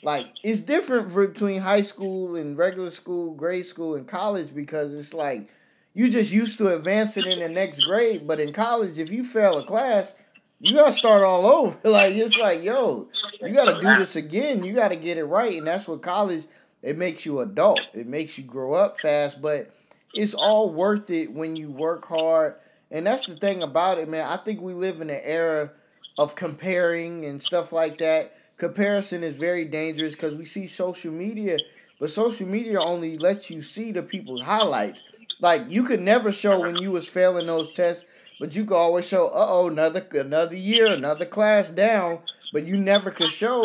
like, 0.03 0.27
it's 0.43 0.63
different 0.63 1.15
between 1.15 1.61
high 1.61 1.83
school 1.83 2.37
and 2.37 2.57
regular 2.57 2.91
school, 2.91 3.35
grade 3.35 3.67
school, 3.67 3.95
and 3.95 4.07
college 4.09 4.55
because 4.55 4.99
it's 4.99 5.13
like 5.13 5.51
you 5.93 6.11
just 6.11 6.33
used 6.33 6.57
to 6.59 6.75
advancing 6.75 7.27
in 7.27 7.41
the 7.41 7.49
next 7.49 7.81
grade. 7.81 8.27
But 8.27 8.41
in 8.41 8.53
college, 8.55 8.99
if 8.99 9.13
you 9.13 9.23
fail 9.23 9.59
a 9.59 9.65
class, 9.65 10.15
you 10.61 10.75
gotta 10.75 10.93
start 10.93 11.23
all 11.23 11.45
over. 11.47 11.79
Like 11.85 12.15
it's 12.15 12.39
like, 12.39 12.63
yo, 12.63 13.09
you 13.43 13.53
gotta 13.53 13.81
do 13.81 13.99
this 13.99 14.17
again. 14.17 14.65
You 14.65 14.73
gotta 14.73 14.97
get 14.97 15.19
it 15.19 15.25
right, 15.25 15.59
and 15.59 15.67
that's 15.67 15.87
what 15.87 16.01
college. 16.03 16.47
It 16.81 16.97
makes 16.97 17.25
you 17.27 17.41
adult. 17.41 17.81
It 17.93 18.09
makes 18.09 18.39
you 18.39 18.45
grow 18.45 18.73
up 18.73 18.99
fast, 18.99 19.41
but 19.41 19.73
it's 20.15 20.35
all 20.35 20.71
worth 20.71 21.11
it 21.11 21.33
when 21.33 21.55
you 21.55 21.71
work 21.71 22.07
hard 22.07 22.57
and 22.93 23.07
that's 23.07 23.27
the 23.27 23.35
thing 23.37 23.63
about 23.63 23.99
it, 23.99 24.09
man. 24.09 24.29
I 24.29 24.37
think 24.37 24.61
we 24.61 24.75
live 24.75 25.01
in 25.01 25.11
an 25.11 25.21
era 25.25 25.73
of 26.19 26.35
comparing 26.35 27.25
and 27.25 27.43
stuff 27.43 27.73
like 27.73 27.99
that. 27.99 28.35
Comparison 28.59 29.25
is 29.25 29.37
very 29.37 29.65
dangerous 29.65 30.15
because 30.15 30.37
we 30.37 30.45
see 30.45 30.67
social 30.67 31.11
media, 31.11 31.57
but 31.99 32.11
social 32.11 32.47
media 32.47 32.81
only 32.81 33.17
lets 33.19 33.51
you 33.51 33.63
see 33.63 33.93
the 33.93 34.03
people's 34.03 34.45
highlights. 34.45 35.03
Like 35.41 35.63
you 35.71 35.85
could 35.85 36.01
never 36.01 36.31
show 36.31 36.61
when 36.61 36.77
you 36.77 36.93
was 36.93 37.09
failing 37.09 37.47
those 37.47 37.73
tests, 37.73 38.05
but 38.39 38.55
you 38.55 38.65
could 38.67 38.77
always 38.77 39.09
show, 39.09 39.27
uh 39.29 39.47
oh, 39.49 39.69
another 39.69 40.07
another 40.13 40.55
year, 40.57 40.87
another 40.89 41.25
class 41.25 41.71
down. 41.71 42.21
But 42.53 42.67
you 42.67 42.77
never 42.77 43.11
could 43.11 43.31
show 43.31 43.65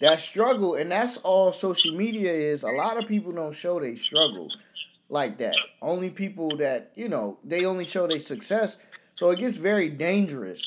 that 0.00 0.18
struggle, 0.18 0.74
and 0.74 0.90
that's 0.90 1.18
all 1.18 1.52
social 1.52 1.94
media 1.94 2.32
is. 2.32 2.62
A 2.62 2.70
lot 2.70 2.96
of 2.96 3.06
people 3.06 3.30
don't 3.30 3.54
show 3.54 3.78
they 3.78 3.94
struggle. 3.94 4.48
Like 5.12 5.36
that. 5.38 5.54
Only 5.82 6.10
people 6.10 6.56
that, 6.56 6.90
you 6.94 7.08
know, 7.08 7.38
they 7.44 7.66
only 7.66 7.84
show 7.84 8.06
their 8.06 8.18
success. 8.18 8.78
So 9.14 9.30
it 9.30 9.38
gets 9.38 9.58
very 9.58 9.88
dangerous. 9.88 10.64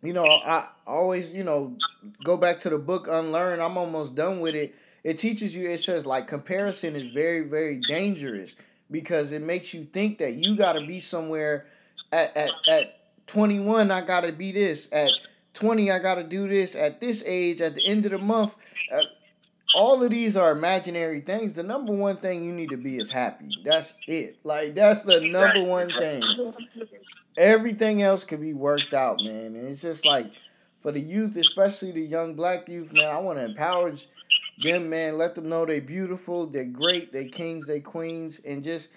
You 0.00 0.12
know, 0.12 0.24
I 0.24 0.68
always, 0.86 1.34
you 1.34 1.42
know, 1.42 1.76
go 2.22 2.36
back 2.36 2.60
to 2.60 2.70
the 2.70 2.78
book 2.78 3.08
Unlearn. 3.10 3.60
I'm 3.60 3.76
almost 3.76 4.14
done 4.14 4.40
with 4.40 4.54
it. 4.54 4.74
It 5.02 5.18
teaches 5.18 5.56
you, 5.56 5.68
it 5.68 5.80
says 5.80 6.06
like 6.06 6.28
comparison 6.28 6.94
is 6.94 7.08
very, 7.08 7.40
very 7.40 7.80
dangerous 7.80 8.54
because 8.90 9.32
it 9.32 9.42
makes 9.42 9.74
you 9.74 9.84
think 9.84 10.18
that 10.18 10.34
you 10.34 10.56
got 10.56 10.74
to 10.74 10.86
be 10.86 11.00
somewhere 11.00 11.66
at, 12.12 12.36
at, 12.36 12.50
at 12.68 13.00
21, 13.26 13.90
I 13.90 14.00
got 14.02 14.22
to 14.22 14.32
be 14.32 14.52
this. 14.52 14.88
At 14.92 15.10
20, 15.54 15.90
I 15.90 15.98
got 15.98 16.14
to 16.14 16.24
do 16.24 16.48
this. 16.48 16.76
At 16.76 17.00
this 17.00 17.24
age, 17.26 17.60
at 17.60 17.74
the 17.74 17.84
end 17.84 18.06
of 18.06 18.12
the 18.12 18.18
month, 18.18 18.54
uh, 18.92 19.02
all 19.74 20.02
of 20.02 20.10
these 20.10 20.36
are 20.36 20.52
imaginary 20.52 21.20
things. 21.20 21.54
The 21.54 21.62
number 21.62 21.92
one 21.92 22.16
thing 22.16 22.44
you 22.44 22.52
need 22.52 22.70
to 22.70 22.76
be 22.76 22.98
is 22.98 23.10
happy. 23.10 23.58
That's 23.64 23.94
it. 24.06 24.38
Like 24.44 24.74
that's 24.74 25.02
the 25.02 25.20
number 25.20 25.62
one 25.62 25.90
thing. 25.98 26.22
Everything 27.36 28.02
else 28.02 28.24
can 28.24 28.40
be 28.40 28.52
worked 28.52 28.94
out, 28.94 29.18
man. 29.22 29.54
And 29.54 29.68
it's 29.68 29.82
just 29.82 30.04
like 30.04 30.30
for 30.80 30.92
the 30.92 31.00
youth, 31.00 31.36
especially 31.36 31.92
the 31.92 32.00
young 32.00 32.34
black 32.34 32.68
youth, 32.68 32.92
man, 32.92 33.08
I 33.08 33.18
want 33.18 33.38
to 33.38 33.44
empower 33.44 33.94
them, 34.62 34.88
man. 34.88 35.16
Let 35.16 35.34
them 35.34 35.48
know 35.48 35.64
they're 35.64 35.80
beautiful, 35.80 36.46
they're 36.46 36.64
great, 36.64 37.12
they're 37.12 37.28
kings, 37.28 37.66
they're 37.66 37.80
queens, 37.80 38.40
and 38.44 38.64
just 38.64 38.88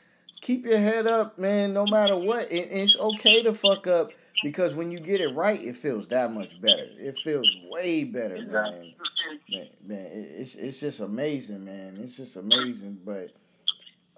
keep 0.42 0.66
your 0.66 0.80
head 0.80 1.06
up, 1.06 1.38
man, 1.38 1.74
no 1.74 1.86
matter 1.86 2.16
what. 2.16 2.52
It, 2.52 2.70
it's 2.72 2.98
okay 2.98 3.44
to 3.44 3.54
fuck 3.54 3.88
up 3.88 4.12
because 4.44 4.74
when 4.74 4.92
you 4.92 5.00
get 5.00 5.22
it 5.22 5.36
right, 5.36 5.62
it 5.62 5.76
feels 5.76 6.08
that 6.08 6.34
much 6.34 6.60
better. 6.62 6.88
It 6.98 7.18
feels 7.18 7.48
way 7.70 8.04
better, 8.04 8.38
man. 8.38 8.94
Man, 9.50 9.68
man 9.86 10.08
it's 10.12 10.56
it's 10.56 10.80
just 10.80 11.00
amazing, 11.00 11.66
man. 11.66 11.98
It's 12.02 12.18
just 12.18 12.38
amazing. 12.38 13.00
But 13.06 13.32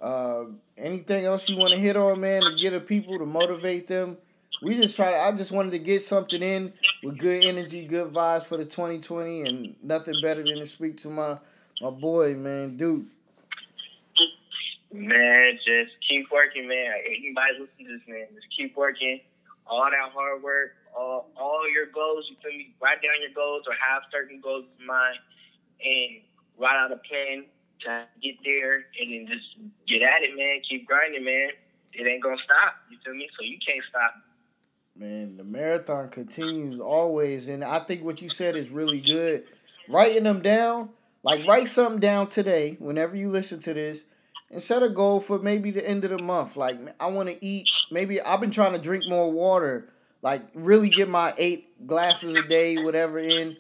uh, 0.02 0.46
anything 0.78 1.26
else 1.26 1.50
you 1.50 1.58
want 1.58 1.74
to 1.74 1.80
hit 1.80 1.96
on, 1.96 2.20
man, 2.22 2.42
to 2.44 2.56
get 2.56 2.72
the 2.72 2.80
people 2.80 3.20
to 3.20 3.26
motivate 3.26 3.88
them? 3.88 4.18
We 4.62 4.76
just 4.76 4.96
try 4.96 5.12
to. 5.12 5.18
I 5.18 5.32
just 5.34 5.52
wanted 5.52 5.72
to 5.72 5.80
get 5.80 6.02
something 6.04 6.42
in 6.42 6.74
with 7.04 7.18
good 7.18 7.44
energy, 7.44 7.86
good 7.86 8.14
vibes 8.14 8.44
for 8.44 8.58
the 8.58 8.66
2020, 8.66 9.42
and 9.42 9.76
nothing 9.84 10.16
better 10.22 10.42
than 10.42 10.58
to 10.58 10.68
speak 10.68 10.98
to 10.98 11.10
my 11.10 11.38
my 11.82 11.90
boy, 11.90 12.36
man, 12.36 12.78
dude. 12.78 13.08
Man, 14.94 15.58
just 15.66 15.92
keep 16.08 16.32
working, 16.32 16.68
man. 16.68 16.94
Anybody 17.06 17.54
listen 17.54 17.86
to 17.86 17.98
this, 17.98 18.08
man, 18.08 18.28
just 18.36 18.48
keep 18.56 18.78
working 18.78 19.20
all 19.68 19.86
that 19.86 20.12
hard 20.14 20.44
work, 20.44 20.76
all, 20.96 21.30
all 21.38 21.70
your 21.72 21.88
goals, 21.88 22.28
you 22.30 22.36
feel 22.44 22.58
me? 22.58 22.76
Write 22.82 23.02
down 23.02 23.22
your 23.22 23.34
goals 23.34 23.64
or 23.68 23.74
have 23.74 24.04
certain 24.12 24.40
goals 24.42 24.66
in 24.80 24.86
mind 24.86 25.18
and 25.84 26.22
write 26.58 26.76
out 26.76 26.92
a 26.92 26.98
plan 26.98 27.46
to 27.82 28.06
get 28.22 28.36
there 28.44 28.86
and 29.00 29.12
then 29.12 29.28
just 29.28 29.58
get 29.88 30.02
at 30.02 30.24
it, 30.24 30.36
man. 30.36 30.62
Keep 30.68 30.86
grinding, 30.86 31.24
man. 31.24 31.50
It 31.94 32.08
ain't 32.08 32.24
gonna 32.24 32.38
stop. 32.44 32.76
You 32.90 32.98
feel 33.06 33.14
me? 33.14 33.30
So 33.38 33.44
you 33.44 33.58
can't 33.66 33.84
stop. 33.90 34.14
Man, 34.96 35.38
the 35.38 35.44
marathon 35.44 36.10
continues 36.10 36.80
always, 36.80 37.48
and 37.48 37.64
I 37.64 37.80
think 37.80 38.04
what 38.04 38.22
you 38.22 38.30
said 38.30 38.56
is 38.56 38.70
really 38.70 39.02
good. 39.02 39.44
Writing 39.90 40.24
them 40.24 40.42
down, 40.42 40.90
like 41.24 41.48
write 41.48 41.68
something 41.68 42.00
down 42.00 42.28
today. 42.28 42.78
Whenever 42.80 43.16
you 43.16 43.30
listen 43.30 43.60
to 43.62 43.74
this, 43.74 44.06
and 44.54 44.62
set 44.62 44.84
a 44.84 44.90
goal 44.90 45.20
for 45.20 45.40
maybe 45.40 45.72
the 45.72 45.86
end 45.88 46.06
of 46.06 46.12
the 46.12 46.20
month. 46.20 46.56
Like 46.56 46.78
I 47.02 47.08
want 47.08 47.28
to 47.28 47.46
eat. 47.46 47.68
Maybe 47.92 48.22
I've 48.22 48.40
been 48.40 48.52
trying 48.52 48.74
to 48.74 48.80
drink 48.80 49.06
more 49.10 49.32
water. 49.32 49.90
Like 50.22 50.44
really 50.54 50.90
get 50.90 51.10
my 51.10 51.34
eight 51.38 51.86
glasses 51.88 52.36
a 52.36 52.44
day, 52.44 52.78
whatever 52.78 53.18
in. 53.18 53.58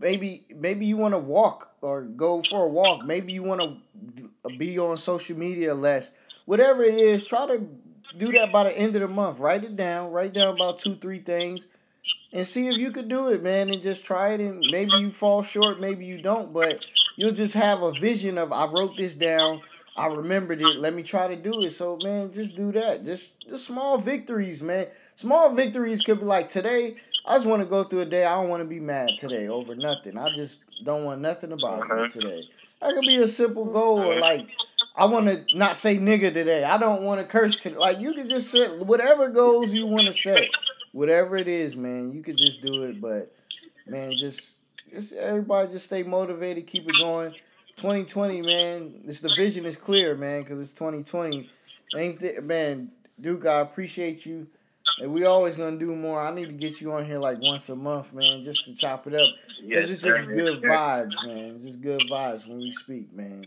Maybe 0.00 0.44
maybe 0.54 0.84
you 0.84 0.96
want 0.96 1.14
to 1.14 1.18
walk 1.18 1.74
or 1.80 2.02
go 2.02 2.42
for 2.42 2.64
a 2.64 2.68
walk. 2.68 3.04
Maybe 3.04 3.32
you 3.32 3.44
want 3.44 3.60
to 3.60 4.50
be 4.58 4.78
on 4.78 4.98
social 4.98 5.38
media 5.38 5.74
less. 5.74 6.10
Whatever 6.44 6.82
it 6.82 6.96
is, 6.96 7.24
try 7.24 7.46
to 7.46 7.66
do 8.18 8.32
that 8.32 8.52
by 8.52 8.64
the 8.64 8.76
end 8.76 8.96
of 8.96 9.00
the 9.02 9.08
month. 9.08 9.38
Write 9.38 9.64
it 9.64 9.76
down. 9.76 10.10
Write 10.10 10.32
down 10.32 10.54
about 10.54 10.80
two, 10.80 10.96
three 10.96 11.20
things, 11.20 11.68
and 12.32 12.46
see 12.46 12.66
if 12.66 12.76
you 12.76 12.90
could 12.90 13.08
do 13.08 13.28
it, 13.28 13.42
man. 13.42 13.70
And 13.70 13.80
just 13.82 14.04
try 14.04 14.30
it. 14.30 14.40
And 14.40 14.66
maybe 14.70 14.92
you 14.98 15.12
fall 15.12 15.44
short, 15.44 15.80
maybe 15.80 16.04
you 16.04 16.20
don't, 16.20 16.52
but 16.52 16.80
you'll 17.16 17.32
just 17.32 17.54
have 17.54 17.82
a 17.82 17.92
vision 17.92 18.38
of 18.38 18.52
I 18.52 18.66
wrote 18.66 18.96
this 18.96 19.14
down. 19.14 19.62
I 19.96 20.06
remembered 20.06 20.60
it. 20.60 20.78
Let 20.78 20.94
me 20.94 21.02
try 21.02 21.28
to 21.28 21.36
do 21.36 21.62
it. 21.62 21.70
So 21.70 21.98
man, 22.02 22.32
just 22.32 22.54
do 22.54 22.72
that. 22.72 23.04
Just 23.04 23.38
just 23.40 23.66
small 23.66 23.98
victories, 23.98 24.62
man. 24.62 24.86
Small 25.16 25.54
victories 25.54 26.02
could 26.02 26.20
be 26.20 26.26
like 26.26 26.48
today. 26.48 26.96
I 27.26 27.34
just 27.36 27.46
want 27.46 27.62
to 27.62 27.66
go 27.66 27.84
through 27.84 28.00
a 28.00 28.04
day. 28.06 28.24
I 28.24 28.34
don't 28.34 28.48
want 28.48 28.62
to 28.62 28.68
be 28.68 28.80
mad 28.80 29.10
today 29.18 29.48
over 29.48 29.74
nothing. 29.74 30.18
I 30.18 30.34
just 30.34 30.58
don't 30.82 31.04
want 31.04 31.20
nothing 31.20 31.52
about 31.52 31.82
uh-huh. 31.82 32.08
today. 32.08 32.48
That 32.80 32.94
could 32.94 33.06
be 33.06 33.16
a 33.16 33.28
simple 33.28 33.66
goal, 33.66 34.00
or 34.00 34.18
like 34.18 34.48
I 34.96 35.06
want 35.06 35.26
to 35.26 35.44
not 35.56 35.76
say 35.76 35.98
nigga 35.98 36.34
today. 36.34 36.64
I 36.64 36.78
don't 36.78 37.02
want 37.02 37.20
to 37.20 37.26
curse 37.26 37.56
today. 37.56 37.76
Like 37.76 38.00
you 38.00 38.12
could 38.12 38.28
just 38.28 38.50
set 38.50 38.86
whatever 38.86 39.28
goals 39.28 39.72
you 39.72 39.86
want 39.86 40.06
to 40.06 40.12
set, 40.12 40.48
whatever 40.92 41.36
it 41.36 41.48
is, 41.48 41.76
man. 41.76 42.12
You 42.12 42.22
could 42.22 42.36
just 42.36 42.60
do 42.60 42.84
it. 42.84 43.00
But 43.00 43.32
man, 43.86 44.16
just 44.16 44.54
just 44.92 45.12
everybody 45.12 45.70
just 45.70 45.84
stay 45.84 46.02
motivated, 46.02 46.66
keep 46.66 46.88
it 46.88 46.96
going. 46.98 47.34
2020, 47.82 48.42
man, 48.42 49.00
this 49.04 49.18
the 49.18 49.34
vision 49.34 49.66
is 49.66 49.76
clear, 49.76 50.14
man, 50.14 50.42
because 50.42 50.60
it's 50.60 50.72
2020. 50.72 51.50
Ain't 51.96 52.20
th- 52.20 52.40
man, 52.42 52.92
Duke, 53.20 53.44
I 53.44 53.58
appreciate 53.58 54.24
you. 54.24 54.46
And 55.00 55.12
we 55.12 55.24
always 55.24 55.56
gonna 55.56 55.78
do 55.78 55.96
more. 55.96 56.20
I 56.20 56.32
need 56.32 56.46
to 56.46 56.52
get 56.52 56.80
you 56.80 56.92
on 56.92 57.04
here 57.04 57.18
like 57.18 57.40
once 57.40 57.68
a 57.70 57.74
month, 57.76 58.12
man, 58.12 58.44
just 58.44 58.66
to 58.66 58.74
chop 58.76 59.08
it 59.08 59.14
up. 59.14 59.28
Because 59.48 59.64
yes, 59.64 59.90
it's 59.90 60.02
just 60.02 60.16
sir. 60.16 60.32
good 60.32 60.62
vibes, 60.62 61.26
man. 61.26 61.54
It's 61.56 61.64
just 61.64 61.80
good 61.80 62.02
vibes 62.08 62.46
when 62.46 62.58
we 62.58 62.70
speak, 62.70 63.12
man. 63.12 63.46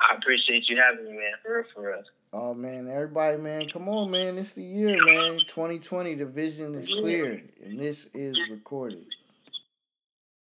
I 0.00 0.14
appreciate 0.14 0.68
you 0.68 0.76
having 0.76 1.04
me, 1.04 1.18
man. 1.18 1.32
For 1.42 1.66
for 1.74 1.92
us. 1.92 2.06
Oh 2.32 2.54
man, 2.54 2.88
everybody, 2.88 3.36
man, 3.36 3.68
come 3.68 3.88
on, 3.88 4.12
man. 4.12 4.38
It's 4.38 4.52
the 4.52 4.62
year, 4.62 5.04
man. 5.04 5.40
2020. 5.48 6.14
The 6.14 6.26
vision 6.26 6.76
is 6.76 6.86
clear, 6.86 7.42
and 7.64 7.80
this 7.80 8.06
is 8.14 8.38
recorded. 8.48 9.06